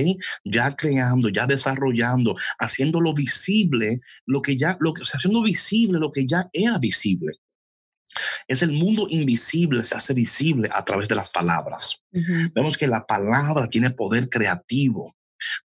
[0.43, 6.25] Ya creando, ya desarrollando, haciéndolo visible, lo que ya, lo que, haciendo visible lo que
[6.25, 7.39] ya era visible.
[8.47, 12.01] Es el mundo invisible, se hace visible a través de las palabras.
[12.55, 15.15] Vemos que la palabra tiene poder creativo,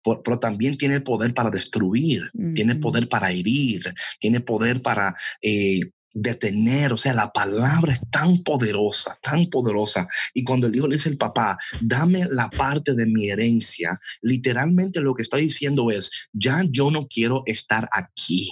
[0.03, 3.83] pero también tiene poder para destruir, tiene poder para herir,
[4.21, 5.81] tiene poder para eh,
[6.15, 10.07] detener, o sea, la palabra es tan poderosa, tan poderosa.
[10.33, 15.01] Y cuando el hijo le dice al papá, dame la parte de mi herencia, literalmente
[15.01, 18.51] lo que está diciendo es, ya yo no quiero estar aquí.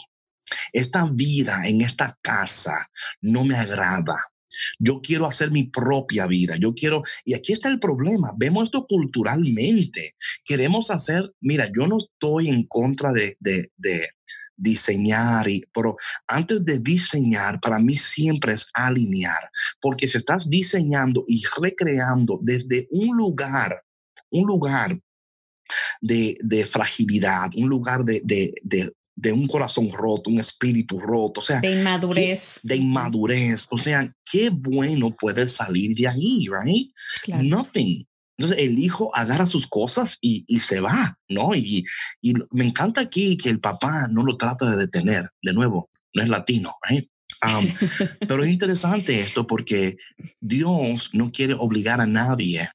[0.72, 2.90] Esta vida en esta casa
[3.22, 4.16] no me agrada.
[4.78, 6.56] Yo quiero hacer mi propia vida.
[6.60, 8.32] Yo quiero, y aquí está el problema.
[8.36, 10.14] Vemos esto culturalmente.
[10.44, 14.08] Queremos hacer, mira, yo no estoy en contra de, de, de,
[14.62, 15.96] diseñar, y, pero
[16.26, 22.88] antes de diseñar, para mí siempre es alinear, porque si estás diseñando y recreando desde
[22.90, 23.82] un lugar,
[24.30, 24.98] un lugar
[26.00, 31.42] de, de fragilidad, un lugar de, de, de un corazón roto, un espíritu roto, o
[31.42, 32.60] sea, de inmadurez.
[32.62, 36.90] de inmadurez, o sea, qué bueno puede salir de ahí, right?
[37.42, 38.06] Nothing.
[38.42, 41.54] Entonces el hijo agarra sus cosas y, se va, ¿no?
[41.54, 41.84] Y,
[42.50, 45.30] me encanta aquí que el papá no lo trata de detener.
[45.40, 47.08] De nuevo, no es latino, ¿right?
[48.28, 49.96] pero es interesante esto porque
[50.40, 52.68] Dios no quiere obligar a nadie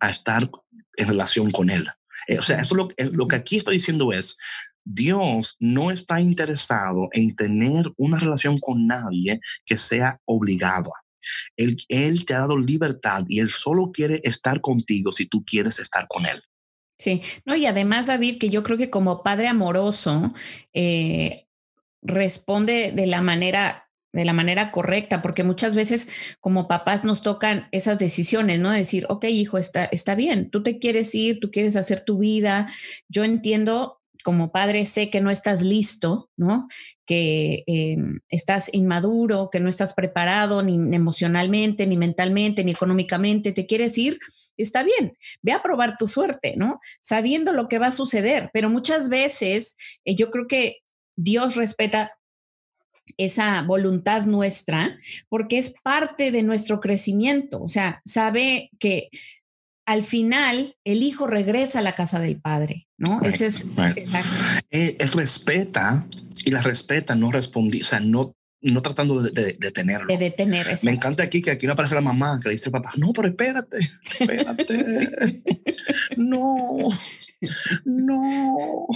[0.00, 0.50] a estar
[0.96, 1.86] en relación con él.
[2.26, 4.38] Eh, o sea, eso lo, eh, lo que aquí estoy diciendo es,
[4.84, 10.90] Dios no está interesado en tener una relación con nadie que sea obligado.
[11.56, 16.06] Él, te ha dado libertad y Él solo quiere estar contigo si tú quieres estar
[16.08, 16.42] con Él.
[16.98, 20.32] Sí, no, y además, David, que yo creo que como padre amoroso,
[20.72, 21.46] eh,
[22.02, 23.84] responde de la manera
[24.14, 26.08] de la manera correcta, porque muchas veces
[26.40, 28.70] como papás nos tocan esas decisiones, ¿no?
[28.70, 32.68] Decir, ok, hijo, está, está bien, tú te quieres ir, tú quieres hacer tu vida,
[33.08, 36.66] yo entiendo como padre sé que no estás listo, ¿no?
[37.04, 43.66] Que em, estás inmaduro, que no estás preparado ni emocionalmente, ni mentalmente, ni económicamente, te
[43.66, 44.18] quieres ir,
[44.56, 46.80] está bien, ve a probar tu suerte, ¿no?
[47.02, 50.78] Sabiendo lo que va a suceder, pero muchas veces eh, yo creo que
[51.16, 52.12] Dios respeta
[53.18, 59.10] esa voluntad nuestra porque es parte de nuestro crecimiento, o sea, sabe que
[59.86, 63.20] al final el hijo regresa a la casa del padre, ¿no?
[63.22, 63.66] Ese es...
[64.70, 66.06] Eh, él, respeta
[66.44, 70.06] y la respeta, no respondí, o sea, no, no tratando de, de, detenerlo.
[70.06, 70.66] De detener.
[70.82, 73.12] Me encanta aquí que aquí no aparece la mamá que le dice al papá, no,
[73.12, 73.78] pero espérate,
[74.18, 75.10] espérate.
[76.16, 76.88] no,
[77.84, 78.86] no.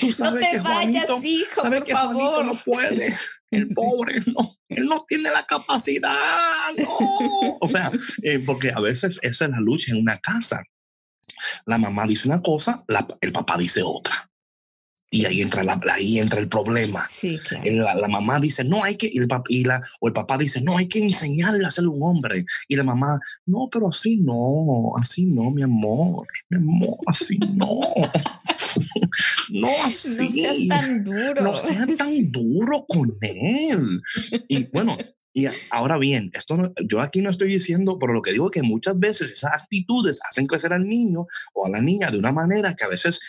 [0.00, 2.14] Tú sabes no te que vayas, Juanito, hijo, sabes por que favor.
[2.16, 3.14] Juanito no puede.
[3.50, 6.14] El pobre, no, él no tiene la capacidad,
[6.76, 7.58] no.
[7.60, 7.90] O sea,
[8.22, 10.62] eh, porque a veces esa es la lucha en una casa.
[11.66, 14.29] La mamá dice una cosa, la, el papá dice otra.
[15.10, 17.04] Y ahí entra, la, ahí entra el problema.
[17.08, 17.64] Sí, claro.
[17.66, 20.60] la, la, mamá dice, no hay que, y el, y la, o el papá dice,
[20.60, 22.44] no hay que enseñarle a ser un hombre.
[22.68, 27.80] Y la mamá, no, pero así no, así no, mi amor, mi amor, así no.
[29.50, 30.24] no así.
[30.24, 31.42] No seas tan duro.
[31.42, 34.02] No seas tan duro con él.
[34.48, 34.96] Y bueno,
[35.32, 38.50] y ahora bien, esto no, yo aquí no estoy diciendo, pero lo que digo es
[38.50, 42.32] que muchas veces esas actitudes hacen crecer al niño o a la niña de una
[42.32, 43.20] manera que a veces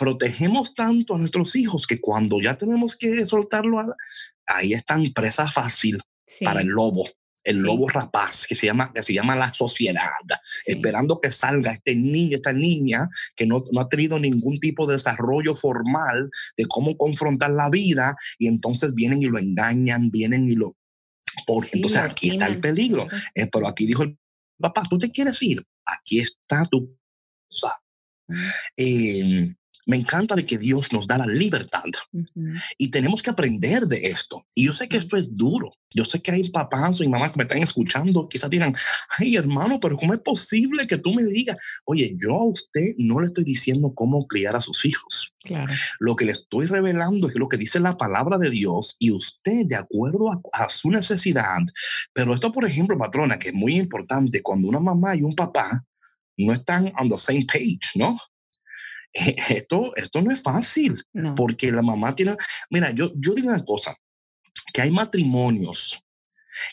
[0.00, 3.94] protegemos tanto a nuestros hijos que cuando ya tenemos que soltarlo,
[4.46, 6.42] ahí están presa fácil sí.
[6.42, 7.06] para el lobo.
[7.44, 7.62] El sí.
[7.62, 10.08] lobo rapaz que se llama, que se llama la sociedad,
[10.64, 10.72] sí.
[10.72, 14.94] esperando que salga este niño, esta niña que no, no, ha tenido ningún tipo de
[14.94, 20.54] desarrollo formal de cómo confrontar la vida y entonces vienen y lo engañan, vienen y
[20.54, 20.78] lo...
[21.46, 23.06] Porque entonces aquí está el peligro.
[23.34, 24.18] Eh, pero aquí dijo el
[24.58, 26.96] papá, tú te quieres ir, aquí está tu.
[28.78, 29.54] Eh,
[29.90, 31.82] me encanta de que Dios nos da la libertad
[32.78, 34.46] y tenemos que aprender de esto.
[34.54, 35.72] Y yo sé que esto es duro.
[35.92, 38.72] Yo sé que hay papás y mamás que me están escuchando, quizás digan,
[39.18, 41.56] ay hermano, pero ¿cómo es posible que tú me digas?
[41.84, 45.34] Oye, yo a usted no le estoy diciendo cómo criar a sus hijos.
[45.42, 45.72] Claro.
[45.98, 49.66] Lo que le estoy revelando es lo que dice la palabra de Dios y usted
[49.66, 51.58] de acuerdo a, a su necesidad.
[52.12, 55.84] Pero esto, por ejemplo, patrona, que es muy importante, cuando una mamá y un papá
[56.36, 58.16] no están on the same page, ¿no?
[59.12, 61.04] Esto, esto no es fácil,
[61.36, 62.36] porque la mamá tiene,
[62.70, 63.96] mira, yo, yo digo una cosa,
[64.72, 66.02] que hay matrimonios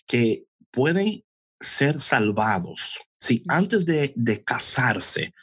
[0.06, 1.24] que pueden
[1.60, 5.34] ser salvados si antes de, de casarse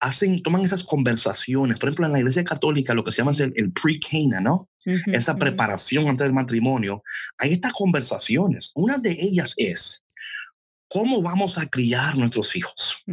[0.00, 3.52] hacen, toman esas conversaciones, por ejemplo, en la iglesia católica, lo que se llama el,
[3.54, 4.70] el pre-cana, ¿no?
[5.12, 7.02] Esa preparación antes del matrimonio,
[7.36, 8.72] hay estas conversaciones.
[8.74, 10.02] Una de ellas es,
[10.88, 13.04] ¿cómo vamos a criar nuestros hijos?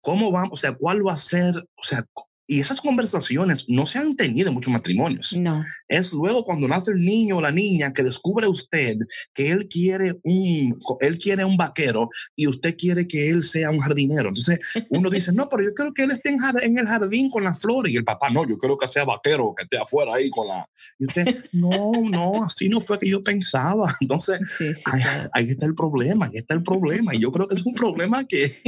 [0.00, 2.06] ¿Cómo vamos, o sea, cuál va a ser, o sea,
[2.50, 5.36] y esas conversaciones no se han tenido en muchos matrimonios.
[5.36, 5.64] No.
[5.86, 8.96] Es luego cuando nace el niño o la niña que descubre usted
[9.32, 13.78] que él quiere un, él quiere un vaquero y usted quiere que él sea un
[13.78, 14.30] jardinero.
[14.30, 14.58] Entonces
[14.88, 17.92] uno dice, no, pero yo creo que él esté en, el jardín con las flores.
[17.92, 20.68] Y el papá, no, yo creo que sea vaquero, que esté afuera ahí con la...
[20.98, 23.94] Y usted, no, no, así no fue que yo pensaba.
[24.00, 24.40] Entonces,
[24.86, 27.14] ahí, ahí está el problema, ahí está el problema.
[27.14, 28.60] Y yo creo que es un problema que...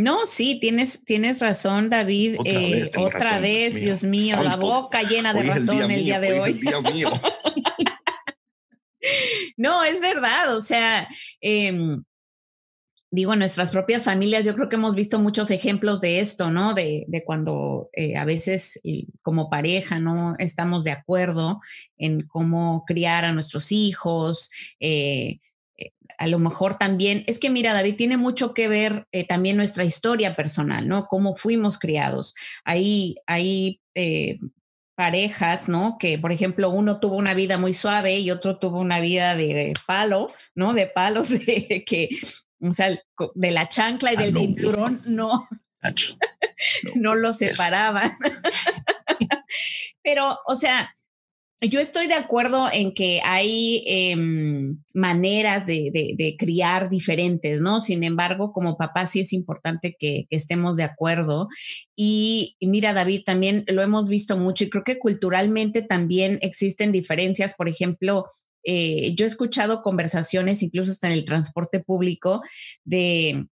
[0.00, 2.36] No, sí, tienes, tienes razón, David.
[2.96, 6.58] Otra vez, eh, Dios mío, la boca llena de razón el día, de hoy.
[9.58, 11.06] no, es verdad, o sea,
[11.42, 12.02] em,
[13.10, 16.72] digo, en nuestras propias familias, yo creo que hemos visto muchos ejemplos de esto, ¿no?
[16.72, 18.80] De, de cuando eh, a veces
[19.20, 21.60] como pareja no estamos de acuerdo
[21.98, 24.48] en cómo criar a nuestros hijos.
[24.80, 25.40] Eh,
[26.20, 29.84] a lo mejor también, es que mira, David, tiene mucho que ver eh, también nuestra
[29.84, 31.06] historia personal, ¿no?
[31.06, 32.34] Cómo fuimos criados.
[32.62, 34.36] Hay, hay eh,
[34.94, 35.96] parejas, ¿no?
[35.98, 39.72] Que, por ejemplo, uno tuvo una vida muy suave y otro tuvo una vida de
[39.86, 40.74] palo, ¿no?
[40.74, 42.10] De palos, de que,
[42.60, 42.94] o sea,
[43.34, 45.48] de la chancla y del cinturón, no.
[46.96, 48.12] no lo separaban.
[50.02, 50.92] Pero, o sea,
[51.68, 57.82] yo estoy de acuerdo en que hay em, maneras de, criar diferentes, ¿no?
[57.82, 61.48] Sin embargo, como papá sí es importante que, estemos de acuerdo.
[61.94, 67.54] Y, mira, David, también lo hemos visto mucho y creo que culturalmente también existen diferencias.
[67.54, 68.24] Por ejemplo,
[68.64, 72.42] eh, yo he escuchado conversaciones, incluso hasta en el transporte público,
[72.84, 73.46] de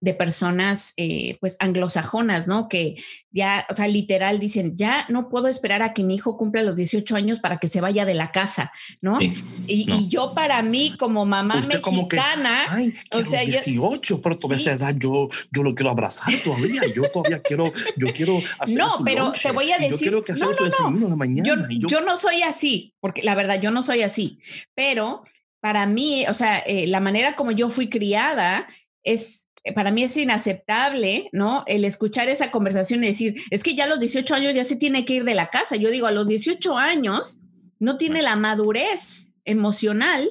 [0.00, 2.68] de personas eh, pues anglosajonas, ¿no?
[2.68, 2.96] Que
[3.30, 6.76] ya, o sea, literal dicen, ya no puedo esperar a que mi hijo cumpla los
[6.76, 9.18] 18 años para que se vaya de la casa, ¿no?
[9.20, 14.94] y, yo para mí como mamá mexicana, ay, o sea, 18, pero todavía esa edad
[14.96, 19.50] yo, yo lo quiero abrazar todavía, yo todavía quiero, yo quiero hacer No, pero te
[19.50, 21.46] voy a decir, yo que no, no, de mañana.
[21.46, 24.38] Yo, yo, no soy así, porque la verdad yo no soy así,
[24.74, 25.24] pero
[25.60, 28.66] para mí, o sea, eh, la manera como yo fui criada
[29.02, 31.64] es para mí es inaceptable, ¿no?
[31.66, 34.76] El escuchar esa conversación y decir, es que ya a los 18 años ya se
[34.76, 35.76] tiene que ir de la casa.
[35.76, 37.40] Yo digo, a los 18 años
[37.78, 40.28] no tiene la madurez emocional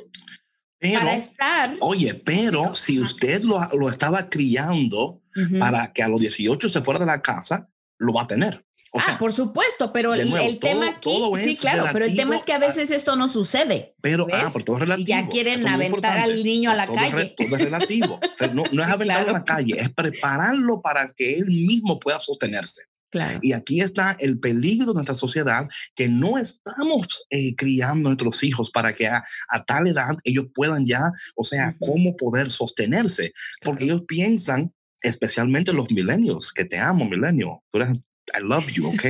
[0.80, 1.76] para estar.
[1.80, 5.22] Oye, pero si usted lo, lo estaba criando
[5.60, 9.18] para que a los 18 se fuera de la casa, lo va a tener ah,
[9.20, 12.92] por supuesto, pero el, tema aquí, sí, claro, pero el tema es que a veces
[12.92, 13.96] esto no sucede.
[14.02, 15.08] Pero, ah, por todo es relativo.
[15.08, 17.34] Ya quieren aventar al niño a la calle.
[17.38, 18.20] todo es relativo.
[18.54, 22.84] no, es aventarlo a la calle, es prepararlo para que él mismo pueda sostenerse.
[23.10, 23.40] Claro.
[23.42, 28.44] Y aquí está el peligro de nuestra sociedad, que no estamos eh, criando a nuestros
[28.44, 29.24] hijos para que a,
[29.66, 35.90] tal edad ellos puedan ya, o sea, cómo poder sostenerse, porque ellos piensan, especialmente los
[35.90, 37.98] milenios, que te amo, milenio, tú eres
[38.34, 39.04] I love you, ¿ok?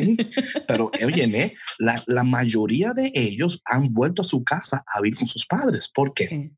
[0.67, 5.27] Pero, óyeme, la, la mayoría de ellos han vuelto a su casa a vivir con
[5.27, 5.89] sus padres.
[5.93, 6.51] ¿Por qué?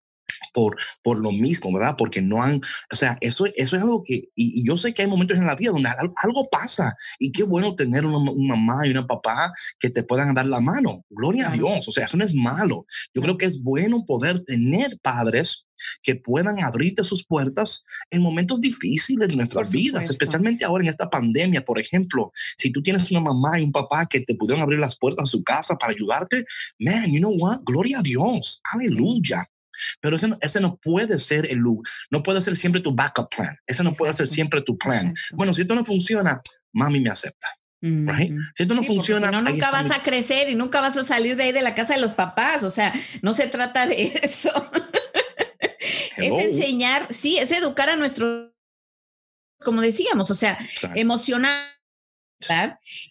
[0.54, 1.96] Por, por lo mismo, ¿verdad?
[1.98, 5.08] Porque no han, o sea, eso, eso es algo que, y, yo sé que hay
[5.08, 9.06] momentos en la vida donde algo, pasa y qué bueno tener una, mamá y una
[9.06, 11.06] papá que te puedan dar la mano.
[11.10, 12.86] Gloria a Dios, o sea, eso no es malo.
[13.14, 15.68] Yo creo que es bueno poder tener padres
[16.02, 21.10] que puedan abrirte sus puertas en momentos difíciles de nuestras vidas, especialmente ahora en esta
[21.10, 22.32] pandemia, por ejemplo.
[22.58, 25.32] Si tú tienes una mamá y un papá que te pudieron abrir las puertas de
[25.32, 26.46] su casa para ayudarte,
[26.80, 27.60] man, you know what?
[27.64, 29.50] Gloria a Dios, aleluya.
[30.02, 31.60] Pero ese no, ese no puede ser el
[32.10, 35.14] no puede ser siempre tu backup plan, ese no puede ser siempre tu plan.
[35.34, 36.42] Bueno, si esto no funciona,
[36.74, 37.48] mami me acepta.
[37.82, 38.34] Right?
[38.56, 41.44] Si esto no funciona, no, nunca vas a crecer y nunca vas a salir de
[41.44, 42.64] ahí de la casa de los papás.
[42.64, 44.52] O sea, no se trata de eso.
[46.18, 48.50] es enseñar, sí, es educar a nuestros
[49.64, 50.58] como decíamos, o sea,
[50.96, 51.70] emocionar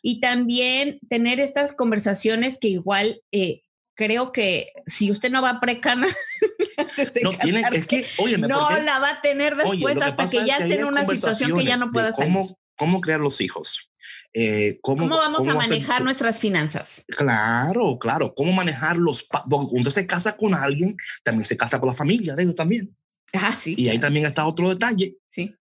[0.02, 3.62] y también tener estas conversaciones que igual eh,
[3.98, 6.06] creo que si usted no va a precana
[7.22, 8.06] no, tiene, es que,
[8.38, 11.76] no la va a tener después hasta que ya esté en una situación que ya
[11.76, 12.32] no pueda salir.
[12.32, 13.90] Cómo, cómo crear los hijos.
[14.34, 17.04] Eh, cómo, vamos a manejar nuestras finanzas?
[17.08, 18.34] Claro, claro.
[18.36, 19.24] ¿Cómo manejar los...
[19.24, 22.96] Porque cuando se casa con alguien, también se casa con la familia de ellos también.
[23.32, 23.74] Ah, sí.
[23.76, 25.16] Y ahí también está otro detalle.
[25.28, 25.56] Sí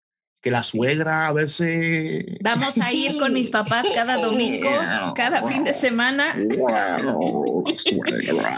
[0.43, 2.25] que la suegra a veces...
[2.41, 4.69] Vamos a ir con mis papás cada domingo,
[5.15, 6.35] cada fin de semana.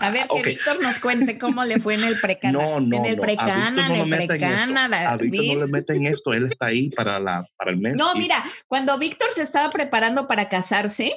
[0.02, 2.60] a ver, que Víctor nos cuente cómo le fue en el precana.
[2.60, 4.86] No, no, en el precana, no en el precana.
[5.12, 7.96] A Víctor no le meten esto, él está ahí para, la, para el mes.
[7.96, 11.14] No, mira, cuando Víctor se estaba preparando para casarse,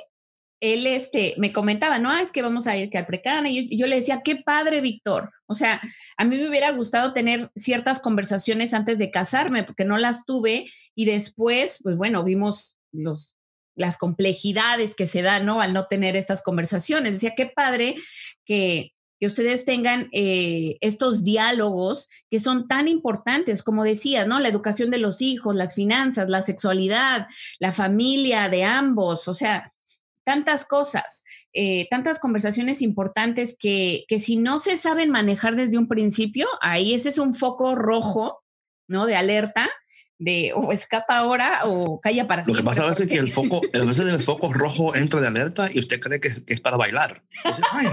[0.60, 3.48] él este, me comentaba, no, es que vamos a ir que al precana.
[3.48, 5.30] Y yo, le decía, qué padre, Víctor.
[5.46, 5.80] O sea,
[6.16, 10.66] a mí me hubiera gustado tener ciertas conversaciones antes de casarme, porque no las tuve.
[10.94, 13.36] Y después, pues bueno, vimos los,
[13.76, 15.60] las complejidades que se dan, ¿no?
[15.60, 17.14] Al no tener estas conversaciones.
[17.14, 17.94] Decía, qué padre
[18.44, 24.40] que, que ustedes tengan eh, estos diálogos que son tan importantes, como decía, ¿no?
[24.40, 27.28] La educación de los hijos, las finanzas, la sexualidad,
[27.60, 29.72] la familia de ambos, o sea,
[30.28, 31.24] tantas cosas,
[31.54, 36.92] eh, tantas conversaciones importantes que, que si no se saben manejar desde un principio, ahí
[36.92, 38.44] ese es un foco rojo,
[38.88, 39.06] ¿no?
[39.06, 39.70] De alerta
[40.18, 42.62] de o escapa ahora o calla para siempre.
[42.62, 45.22] Lo que pasa a veces es que el foco, a veces el foco rojo entra
[45.22, 47.22] de alerta y usted cree que, que es para bailar.
[47.72, 47.86] Ay,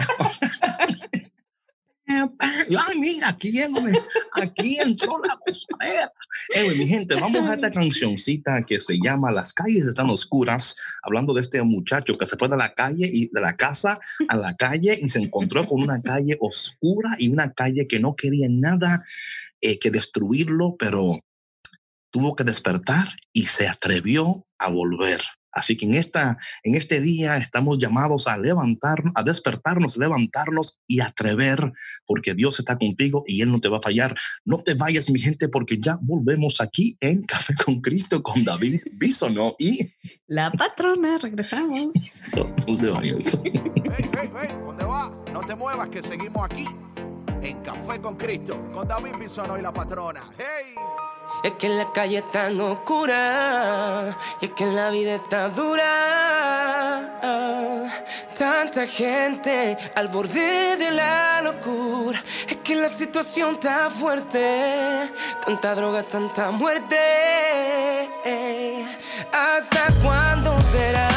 [2.97, 3.59] mira, aquí,
[4.34, 6.11] aquí entró la cosadera.
[6.76, 11.41] mi gente, vamos a esta cancioncita que se llama Las calles están oscuras, hablando de
[11.41, 14.97] este muchacho que se fue de la calle y de la casa a la calle
[15.01, 19.03] y se encontró con una calle oscura y una calle que no quería nada
[19.61, 21.20] eh, que destruirlo, pero
[22.11, 25.22] tuvo que despertar y se atrevió a volver.
[25.56, 30.99] Así que en, esta, en este día estamos llamados a levantarnos, a despertarnos, levantarnos y
[30.99, 31.72] atrever,
[32.06, 34.14] porque Dios está contigo y Él no te va a fallar.
[34.43, 38.82] No te vayas, mi gente, porque ya volvemos aquí en Café con Cristo con David
[38.93, 39.80] Bisono y
[40.28, 41.18] la patrona.
[41.18, 41.95] Regresamos.
[42.36, 43.39] No, te vayas.
[43.43, 43.53] Hey,
[43.93, 45.24] hey, hey, ¿dónde va?
[45.34, 46.66] No te muevas, que seguimos aquí
[47.41, 50.22] en Café con Cristo con David Bisono y la patrona.
[50.38, 50.76] ¡Hey!
[51.46, 57.22] Es que la calle es tan oscura y es que la vida está dura.
[58.36, 62.24] Tanta gente al borde de la locura.
[62.50, 65.12] Es que la situación está fuerte.
[65.46, 66.98] Tanta droga, tanta muerte.
[69.32, 71.10] ¿Hasta cuándo será?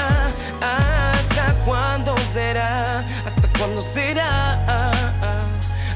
[0.60, 2.98] ¿Hasta cuándo será?
[3.24, 5.08] ¿Hasta cuándo será?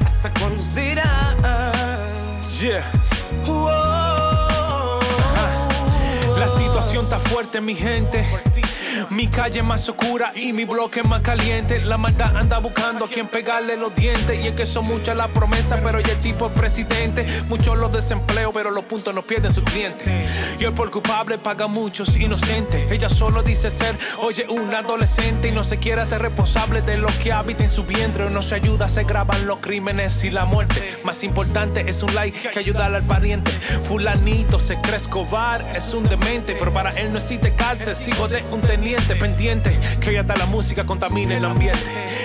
[0.03, 1.03] ¿Hasta cuándo será?
[2.59, 3.02] Yeah.
[7.01, 8.23] Está fuerte, mi gente.
[9.09, 11.81] Mi calle más oscura y mi bloque más caliente.
[11.81, 14.39] La maldad anda buscando a quien pegarle los dientes.
[14.43, 17.25] Y es que son muchas las promesas, pero ya el tipo es presidente.
[17.47, 20.07] Muchos los desempleos, pero los puntos no pierden sus clientes.
[20.59, 22.91] Y el por culpable paga muchos inocentes.
[22.91, 27.07] Ella solo dice ser, oye, un adolescente y no se quiere hacer responsable de lo
[27.21, 28.29] que habita en su vientre.
[28.29, 30.99] No se ayuda, se graban los crímenes y la muerte.
[31.03, 33.51] Más importante es un like que ayudar al pariente.
[33.83, 38.43] Fulanito se cree Escobar, es un demente, pero para él no existe cárcel, sigo de
[38.51, 41.79] un teniente pendiente, que hoy hasta la música contamine el ambiente.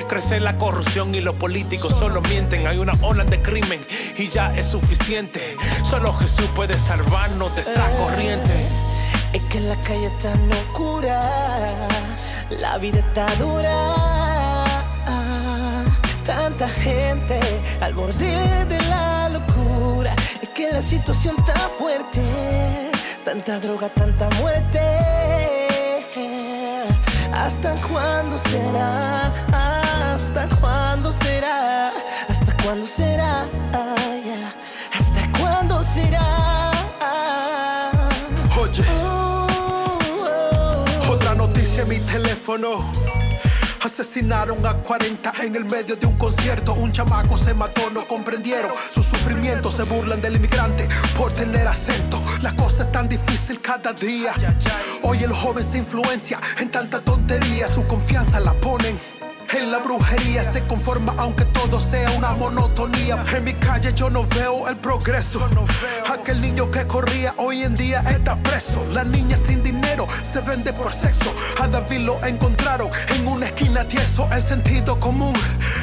[0.08, 2.66] Crece la corrupción y los políticos solo mienten.
[2.66, 3.80] Hay una ola de crimen
[4.16, 5.56] y ya es suficiente.
[5.88, 8.52] Solo Jesús puede salvarnos de esta corriente.
[9.32, 10.32] Es que la calle está
[10.68, 11.20] oscura,
[12.50, 13.94] la vida está dura.
[16.24, 17.40] Tanta gente
[17.80, 20.14] al borde de la locura.
[20.42, 22.87] Es que la situación está fuerte,
[23.28, 24.80] tanta droga, tanta muerte.
[27.30, 29.30] ¿Hasta cuándo será?
[29.52, 31.88] ¿Hasta cuándo será?
[32.26, 33.42] ¿Hasta cuándo será?
[34.98, 36.70] ¿Hasta cuándo será?
[38.58, 39.98] Oye, oh,
[41.06, 41.12] oh.
[41.12, 42.90] otra noticia en mi teléfono
[43.82, 46.74] Asesinaron a 40 en el medio de un concierto.
[46.74, 49.70] Un chamaco se mató, no comprendieron su sufrimiento.
[49.70, 52.22] Se burlan del inmigrante por tener acento.
[52.42, 54.34] La cosa es tan difícil cada día.
[55.02, 57.68] Hoy el joven se influencia en tanta tontería.
[57.68, 58.98] Su confianza la ponen
[59.54, 63.24] En la brujería se conforma aunque todo sea una monotonía.
[63.34, 65.40] En mi calle yo no veo el progreso.
[66.12, 68.84] Aquel niño que corría hoy en día está preso.
[68.92, 71.32] La niña sin dinero se vende por sexo.
[71.60, 74.28] A David lo encontraron en una esquina tieso.
[74.30, 75.32] El sentido común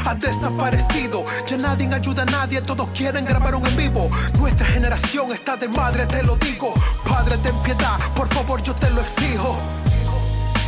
[0.06, 1.26] ha desaparecido.
[1.48, 4.10] Ya nadie ayuda a nadie, todos quieren grabar un en vivo.
[4.38, 6.72] Nuestra generación está de madre, te lo digo.
[7.10, 9.58] Padre, ten piedad, por favor, yo te lo exijo.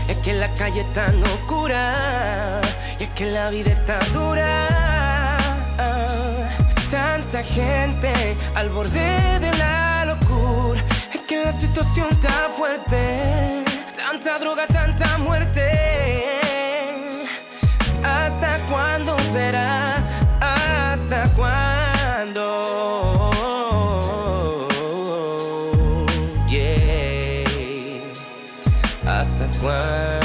[0.07, 2.61] Es que la calle es tan oscura
[2.99, 5.37] y es que la vida está dura.
[6.89, 10.83] Tanta gente al borde de la locura.
[11.13, 13.63] Es que la situación está fuerte.
[13.95, 16.39] Tanta droga, tanta muerte.
[18.03, 19.97] ¿Hasta cuándo será?
[20.39, 22.43] ¿Hasta cuándo?
[26.49, 27.43] Yeah.
[29.05, 30.16] ¿Hasta cuándo?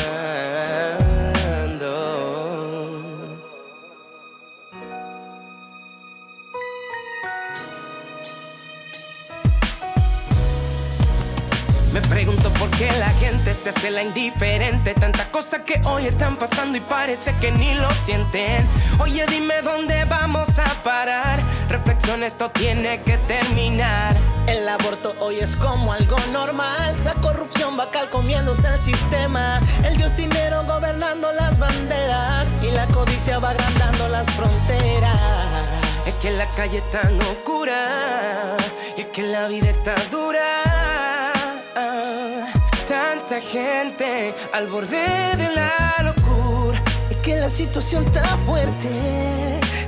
[13.63, 14.95] Se hace la indiferente.
[14.95, 18.67] Tantas cosas que hoy están pasando y parece que ni lo sienten.
[18.99, 21.39] Oye, dime dónde vamos a parar.
[21.69, 24.17] Reflexión, esto tiene que terminar.
[24.47, 26.97] El aborto hoy es como algo normal.
[27.05, 29.61] La corrupción va comiéndose el sistema.
[29.85, 32.51] El dios dinero gobernando las banderas.
[32.63, 35.21] Y la codicia va agrandando las fronteras.
[36.07, 38.57] Es que la calle es tan oscura
[38.97, 40.82] y es que la vida está dura.
[43.51, 46.83] Gente al borde de la locura.
[47.11, 48.89] Es que la situación está fuerte.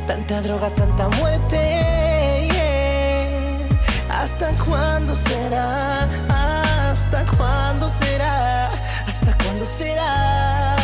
[0.06, 2.50] Tanta droga, tanta muerte.
[4.10, 6.08] ¿Hasta cuándo será?
[6.28, 8.68] ¿Hasta cuándo será?
[9.06, 10.83] ¿Hasta cuándo será?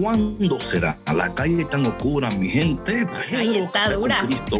[0.00, 3.06] Cuándo será la calle tan oscura, mi gente?
[3.36, 4.18] Ay, Pero está dura.
[4.26, 4.58] Cristo.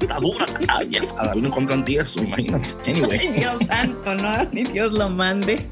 [0.00, 1.00] Está dura la calle.
[1.16, 2.66] A David no encuentran tieso, imagínate.
[2.86, 5.66] Anyway, Ay, Dios santo, no, ni Dios lo mande.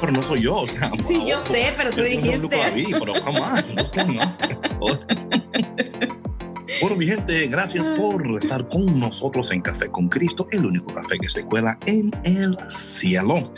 [0.00, 0.56] pero no soy yo.
[0.56, 2.38] O sea, Sí, yo sé, pero tú dijiste.
[2.38, 4.32] loco David, pero come on, what's going on?
[6.80, 11.18] Bueno, mi gente, gracias por estar con nosotros en Café con Cristo, el único café
[11.18, 13.52] que se cuela en el cielo.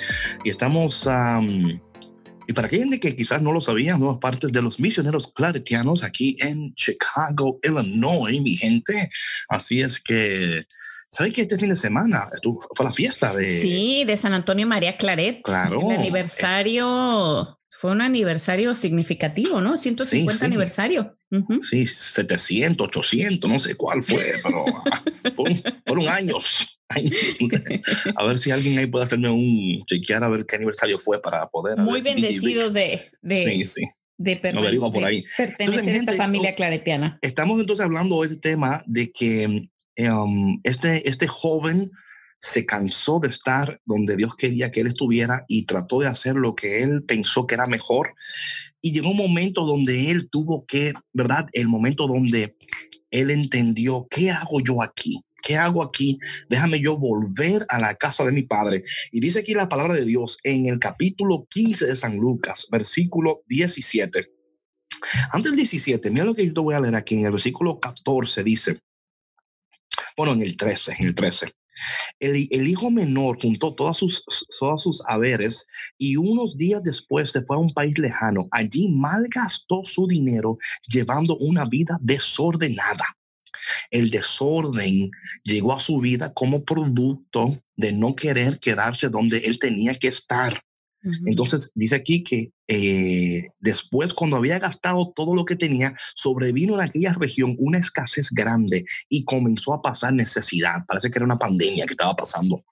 [0.45, 1.81] Y estamos, am,
[2.51, 6.03] y para aquella gente que quizás no lo sabía, somos partes de los misioneros claretianos
[6.03, 9.09] aquí en Chicago, Illinois, mi gente.
[9.49, 10.67] Así es que,
[11.09, 13.61] ¿sabes que este fin de semana estuvo- fue la fiesta de...
[13.61, 15.43] Sí, de San Antonio María Claret.
[15.43, 15.91] Claro.
[15.93, 19.79] El aniversario fue un aniversario significativo, ¿no?
[19.79, 20.45] 150 sí.
[20.45, 21.17] aniversario.
[21.31, 21.63] Ujú.
[21.63, 24.67] Sí, 700, 800, no sé cuál fue, pero
[25.35, 25.57] fueron,
[25.87, 26.79] fueron años.
[28.15, 31.49] A ver si alguien ahí puede hacerme un chequear a ver qué aniversario fue para
[31.49, 31.79] poder.
[31.79, 33.83] Muy bendecidos de, de, Sí, sí.
[34.19, 35.25] de, Lo averiguo por de ahí.
[35.35, 37.19] pertenecer Entonces, a esta gente, familia claretiana.
[37.23, 41.91] Estamos entonces hablando hoy del tema de que um, este, este joven
[42.41, 46.55] se cansó de estar donde Dios quería que él estuviera y trató de hacer lo
[46.57, 48.15] que él pensó que era mejor.
[48.81, 51.47] Y llegó un momento donde él tuvo que, ¿verdad?
[51.53, 52.57] El momento donde
[53.11, 55.23] él entendió, ¿qué hago yo aquí?
[55.43, 56.19] ¿Qué hago aquí?
[56.49, 58.85] Déjame yo volver a la casa de mi padre.
[59.13, 63.43] Y dice aquí la palabra de Dios en el capítulo 15 de San Lucas, versículo
[63.49, 64.31] 17.
[65.33, 67.79] Antes del 17, mira lo que yo te voy a leer aquí en el versículo
[67.81, 68.81] 14, dice,
[70.17, 71.53] bueno, en el 13, en el 13.
[72.19, 74.25] El, hijo menor juntó todas sus,
[74.59, 75.67] todos sus haberes
[75.99, 78.49] y unos días después se fue a un país lejano.
[78.51, 83.17] Allí malgastó su dinero llevando una vida desordenada.
[83.91, 85.11] El desorden
[85.45, 90.63] llegó a su vida como producto de no querer quedarse donde él tenía que estar.
[91.27, 96.83] Entonces dice aquí que eh, después, cuando había gastado todo lo que tenía, sobrevino en
[96.83, 100.85] aquella región una escasez grande y comenzó a pasar necesidad.
[100.87, 102.65] Parece que era una pandemia que estaba pasando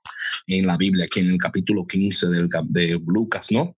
[0.46, 3.74] en la Biblia, aquí en el capítulo 15 del, cap- de Lucas, ¿no?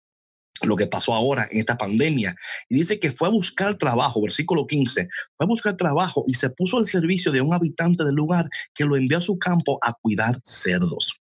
[0.63, 2.35] Lo que pasó ahora en esta pandemia.
[2.69, 6.51] Y dice que fue a buscar trabajo, versículo 15, fue a buscar trabajo y se
[6.51, 9.93] puso al servicio de un habitante del lugar que lo envió a su campo a
[10.01, 11.21] cuidar cerdos.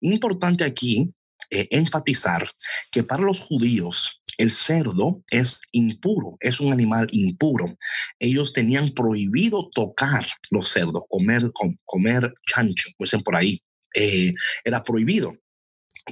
[0.00, 1.12] Importante aquí
[1.50, 2.50] eh, enfatizar
[2.90, 7.76] que para los judíos el cerdo es impuro, es un animal impuro.
[8.18, 11.50] Ellos tenían prohibido tocar los cerdos, comer,
[11.84, 13.62] comer chancho, dicen por ahí.
[13.94, 14.32] Eh,
[14.64, 15.36] era prohibido.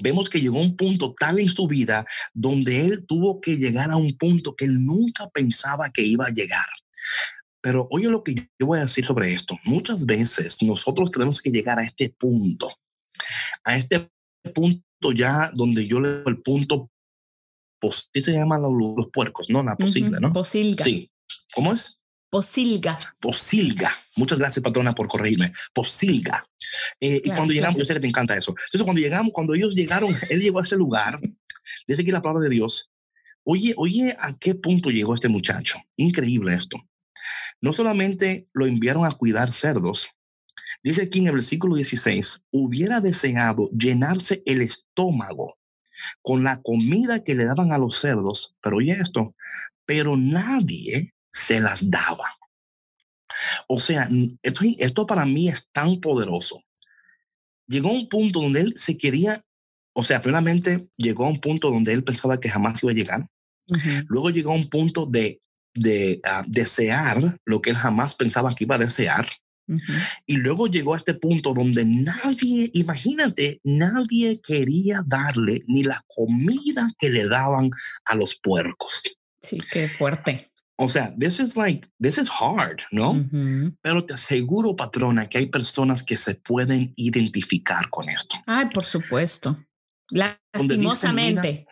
[0.00, 3.96] Vemos que llegó un punto tal en su vida donde él tuvo que llegar a
[3.96, 6.66] un punto que él nunca pensaba que iba a llegar.
[7.60, 9.58] Pero oye lo que yo voy a decir sobre esto.
[9.64, 12.72] Muchas veces nosotros tenemos que llegar a este punto,
[13.64, 14.08] a este
[14.54, 16.90] punto ya donde yo leo el punto,
[17.80, 19.62] pues, se llaman los, puercos, ¿no?
[19.62, 20.32] La posible, ¿no?
[20.32, 20.84] Posilga.
[20.84, 21.10] Sí.
[21.54, 22.00] ¿Cómo es?
[22.30, 22.98] Posilga.
[23.18, 23.90] Posilga.
[24.16, 25.52] Muchas gracias, patrona, por corregirme.
[25.72, 26.46] Posilga.
[27.00, 28.52] Eh, y cuando llegamos, yo sé que te encanta eso.
[28.52, 31.20] Entonces, cuando llegamos, cuando ellos llegaron, él llegó a ese lugar,
[31.86, 32.90] dice aquí la palabra de Dios.
[33.44, 35.78] Oye, oye, ¿a qué punto llegó este muchacho?
[35.96, 36.78] Increíble esto.
[37.60, 40.10] No solamente lo enviaron a cuidar cerdos,
[40.82, 45.58] dice aquí en el versículo 16, hubiera deseado llenarse el estómago
[46.22, 49.34] con la comida que le daban a los cerdos, pero oye esto,
[49.84, 52.36] pero nadie se las daba.
[53.68, 54.08] O sea,
[54.42, 56.62] esto, esto para mí es tan poderoso.
[57.66, 59.44] Llegó a un punto donde él se quería,
[59.92, 63.26] o sea, plenamente llegó a un punto donde él pensaba que jamás iba a llegar.
[64.08, 65.40] Luego llegó a un punto de
[65.74, 69.28] de ah, desear lo que él jamás pensaba que iba a desear.
[70.26, 76.90] Y luego llegó a este punto donde nadie, imagínate, nadie quería darle ni la comida
[76.98, 77.70] que le daban
[78.04, 79.02] a los puercos.
[79.42, 80.50] Sí, qué fuerte.
[80.82, 83.28] O sea, this is like, this is hard, ¿no?
[83.82, 88.36] Pero te aseguro, patrona, que hay personas que se pueden identificar con esto.
[88.46, 89.62] Ay, por supuesto.
[90.08, 91.66] Lastimosamente.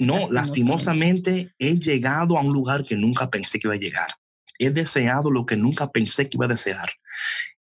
[0.00, 4.19] no, lastimosamente he llegado a un lugar que nunca pensé que iba a llegar.
[4.60, 6.90] He deseado lo que nunca pensé que iba a desear.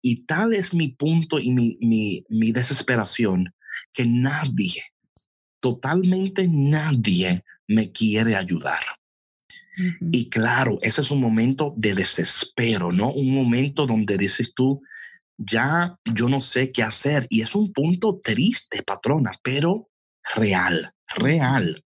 [0.00, 3.54] Y tal es mi punto y mi, mi, mi desesperación
[3.92, 4.82] que nadie,
[5.60, 8.80] totalmente nadie me quiere ayudar.
[10.00, 13.10] Y claro, ese es un momento de desespero, ¿no?
[13.12, 14.80] Un momento donde dices tú,
[15.36, 17.26] ya yo no sé qué hacer.
[17.28, 19.90] Y es un punto triste, patrona, pero
[20.34, 21.84] real, real.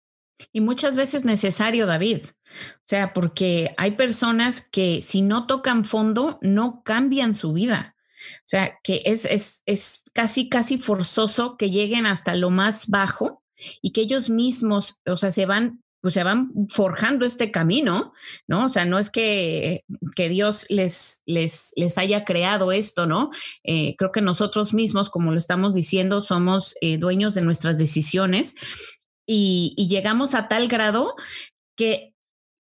[0.52, 2.22] Y muchas veces necesario, David.
[2.26, 7.96] O sea, porque hay personas que si no tocan fondo, no cambian su vida.
[8.40, 13.44] O sea, que es, es, es casi, casi forzoso que lleguen hasta lo más bajo
[13.82, 18.14] y que ellos mismos, o sea, se van pues se van forjando este camino,
[18.48, 18.68] ¿no?
[18.68, 19.84] O sea, no es que,
[20.16, 23.32] que Dios les, les, les, haya creado esto, ¿no?
[23.64, 28.56] Eh, creo que nosotros mismos, como lo estamos diciendo, somos eh, dueños de nuestras decisiones
[29.32, 31.16] y, llegamos a tal grado
[31.76, 32.16] que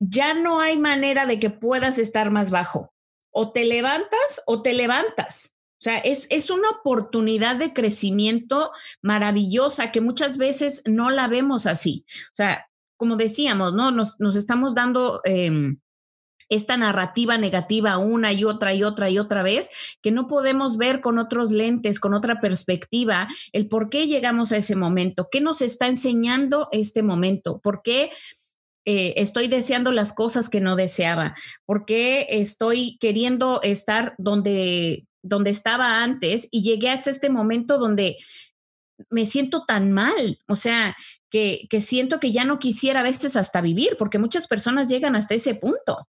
[0.00, 2.94] ya no hay manera de que puedas estar más bajo.
[3.30, 5.54] O te levantas o te levantas.
[5.78, 11.66] O sea, es, es, una oportunidad de crecimiento maravillosa que muchas veces no la vemos
[11.66, 12.06] así.
[12.32, 13.90] O sea, como decíamos, ¿no?
[13.90, 15.78] Nos, nos estamos dando em,
[16.48, 19.70] esta narrativa negativa una y otra y otra y otra vez,
[20.02, 24.58] que no podemos ver con otros lentes, con otra perspectiva, el por qué llegamos a
[24.58, 28.10] ese momento, qué nos está enseñando este momento, por qué
[28.84, 31.34] eh, estoy deseando las cosas que no deseaba,
[31.64, 38.16] por qué estoy queriendo estar donde, donde estaba antes y llegué hasta este momento donde
[39.10, 40.96] me siento tan mal, o sea,
[41.30, 45.16] que, que, siento que ya no quisiera a veces hasta vivir, porque muchas personas llegan
[45.16, 46.06] hasta ese punto.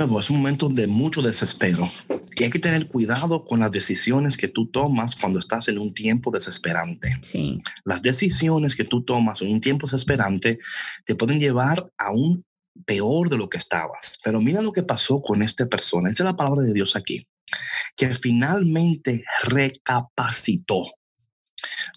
[0.00, 1.86] Nuevo, es un momento de mucho desespero
[2.34, 5.92] y hay que tener cuidado con las decisiones que tú tomas cuando estás en un
[5.92, 7.18] tiempo desesperante.
[7.20, 7.60] Sí.
[7.84, 10.58] Las decisiones que tú tomas en un tiempo desesperante
[11.04, 12.46] te pueden llevar a un
[12.86, 14.18] peor de lo que estabas.
[14.24, 16.08] Pero mira lo que pasó con esta persona.
[16.08, 17.26] Esa es la palabra de Dios aquí
[17.94, 20.82] que finalmente recapacitó.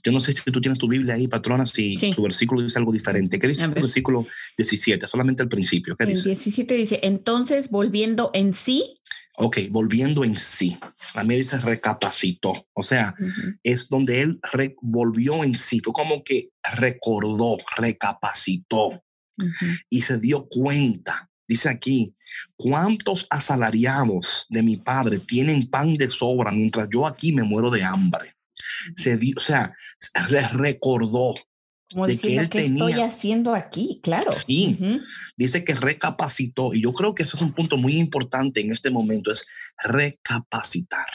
[0.03, 2.91] Yo no sé si tú tienes tu Biblia ahí, patrona, si tu versículo dice algo
[2.91, 3.39] diferente.
[3.39, 4.25] ¿Qué dice el versículo
[4.57, 5.07] 17?
[5.07, 5.95] Solamente el principio.
[5.95, 8.99] ¿Qué el 17 dice, entonces volviendo en sí.
[9.37, 10.77] Ok, volviendo en sí.
[11.15, 12.67] A mí dice recapacitó.
[12.73, 13.15] O sea,
[13.63, 14.37] es donde él
[14.81, 15.79] volvió en sí.
[15.83, 19.03] Fue como que recordó, recapacitó
[19.89, 22.15] y se dio cuenta Dice aquí,
[22.55, 27.83] ¿cuántos asalariados de mi padre tienen pan de sobra mientras yo aquí me muero de
[27.83, 28.32] hambre?
[28.95, 31.35] Se dio, o sea, se recordó
[31.91, 33.99] Como de que él ¿qué estoy haciendo aquí?
[34.03, 34.31] Claro.
[34.33, 34.79] Sí,
[35.37, 38.89] dice que recapacitó y yo creo que ese es un punto muy importante en este
[38.89, 39.45] momento, es
[39.83, 41.07] recapacitar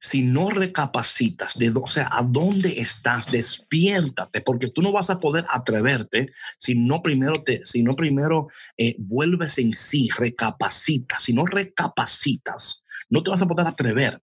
[0.00, 5.20] si no recapacitas de, o sea, a dónde estás, despiértate, porque tú no vas a
[5.20, 8.48] poder atreverte si no primero te, si no primero
[8.78, 14.22] eh, vuelves en sí, recapacitas, si no recapacitas, no te vas a poder atrever.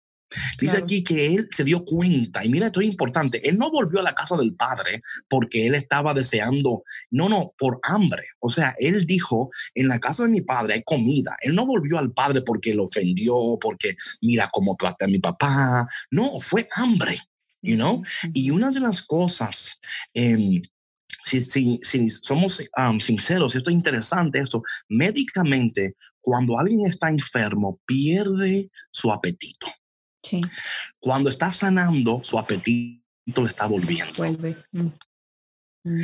[0.58, 0.84] Dice Claro.
[0.84, 4.02] aquí que él se dio cuenta, y mira, esto es importante, él no volvió a
[4.02, 8.24] la casa del padre porque él estaba deseando, no, no, por hambre.
[8.40, 11.36] O sea, él dijo, en la casa de mi padre hay comida.
[11.40, 15.86] Él no volvió al padre porque lo ofendió, porque mira cómo traté a mi papá.
[16.10, 17.20] No, fue hambre,
[17.62, 18.02] you know?
[18.32, 19.80] Y una de las cosas...
[20.14, 20.62] em,
[21.26, 27.80] si, si, si somos um, sinceros, esto es interesante, esto, médicamente, cuando alguien está enfermo,
[27.84, 29.66] pierde su apetito.
[30.28, 30.40] Sí,
[30.98, 33.00] Cuando está sanando, su apetito
[33.42, 34.12] le está volviendo.
[34.16, 34.56] vuelve.
[34.72, 34.86] Mm.
[35.88, 36.00] Mm.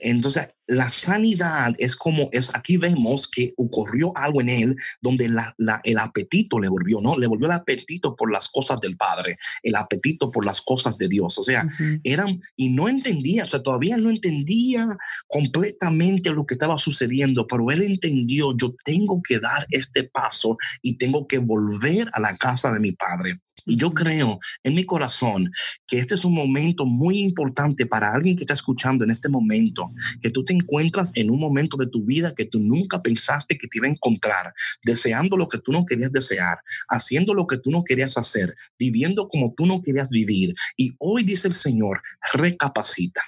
[0.00, 5.54] Entonces, la sanidad es como es, aquí vemos que ocurrió algo en él donde la,
[5.58, 7.18] la- el apetito le volvió, ¿no?
[7.18, 11.08] Le volvió el apetito por las cosas del Padre, el apetito por las cosas de
[11.08, 11.36] Dios.
[11.36, 11.68] O sea,
[12.02, 14.96] eran, y no entendía, o sea, todavía no entendía
[15.28, 20.96] completamente lo que estaba sucediendo, pero él entendió, yo tengo que dar este paso y
[20.96, 23.40] tengo que volver a la casa de mi Padre.
[23.66, 25.50] Y yo creo en mi corazón
[25.86, 29.90] que este es un momento muy importante para alguien que está escuchando en este momento,
[30.22, 33.66] que tú te encuentras en un momento de tu vida que tú nunca pensaste que
[33.66, 34.54] te iba a encontrar,
[34.84, 36.58] deseando lo que tú no querías desear,
[36.88, 40.54] haciendo lo que tú no querías hacer, viviendo como tú no querías vivir.
[40.76, 42.02] Y hoy dice el Señor,
[42.32, 43.22] recapacita.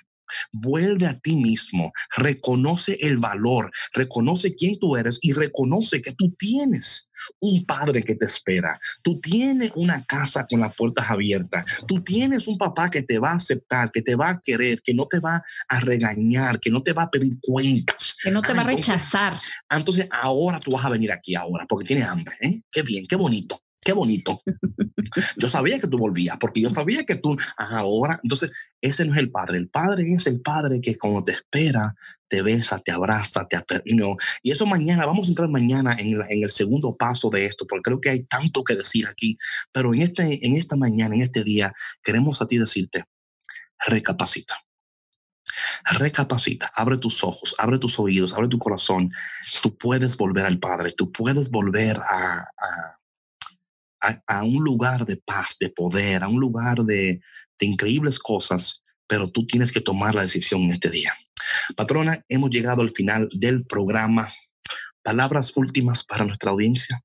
[0.52, 6.34] Vuelve a ti mismo, reconoce el valor, reconoce quién tú eres y reconoce que tú
[6.38, 7.10] tienes
[7.40, 12.46] un padre que te espera, tú tienes una casa con las puertas abiertas, tú tienes
[12.46, 15.18] un papá que te va a aceptar, que te va a querer, que no te
[15.18, 18.16] va a regañar, que no te va a pedir cuentas.
[18.22, 19.38] Que no te Ah, va a rechazar.
[19.70, 22.36] Entonces ahora tú vas a venir aquí ahora porque tienes hambre.
[22.40, 22.62] ¿eh?
[22.70, 24.42] Qué bien, qué bonito, qué bonito.
[25.38, 28.20] Yo sabía que tú volvías porque yo sabía que tú ahora.
[28.22, 29.56] Entonces, ese no es el padre.
[29.56, 31.94] El padre es el padre que como te espera,
[32.28, 33.56] te besa, te abraza, te
[33.94, 34.16] no.
[34.42, 37.66] Y eso mañana, vamos a entrar mañana en, la- en el segundo paso de esto,
[37.66, 39.38] porque creo que hay tanto que decir aquí.
[39.72, 41.72] Pero en, este, en esta mañana, en este día,
[42.02, 43.04] queremos a ti decirte,
[43.86, 44.54] recapacita.
[45.98, 49.10] Recapacita, abre tus ojos, abre tus oídos, abre tu corazón.
[49.62, 52.97] Tú puedes volver al Padre, tú puedes volver a, a,
[54.08, 57.20] a- a un lugar de paz, de poder, a un lugar de,
[57.58, 61.12] de increíbles cosas, pero tú tienes que tomar la decisión en este día.
[61.76, 64.28] Patrona, hemos llegado al final del programa.
[65.02, 67.00] Palabras últimas para nuestra audiencia.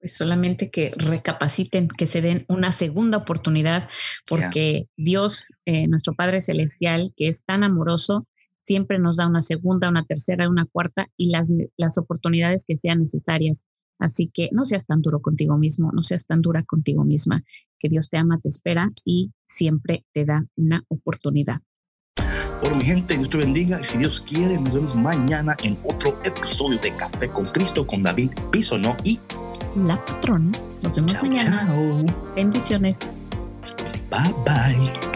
[0.00, 3.88] Pues solamente que recapaciten, que se den una segunda oportunidad,
[4.28, 9.88] porque Dios, eh, nuestro Padre Celestial, que es tan amoroso, siempre nos da una segunda,
[9.88, 13.66] una tercera, una cuarta y las, las oportunidades que sean necesarias.
[14.04, 17.42] Así que no seas tan duro contigo mismo, no seas tan dura contigo misma,
[17.78, 21.62] que Dios te ama, te espera y siempre te da una oportunidad.
[22.60, 26.18] Bueno, mi gente, Dios te bendiga y si Dios quiere, nos vemos mañana en otro
[26.22, 29.18] episodio de Café con Cristo con David Bisonó y
[29.74, 30.52] La patrona,
[30.82, 31.66] nos vemos mañana.
[32.36, 32.98] Bendiciones.
[34.10, 35.13] bye bye.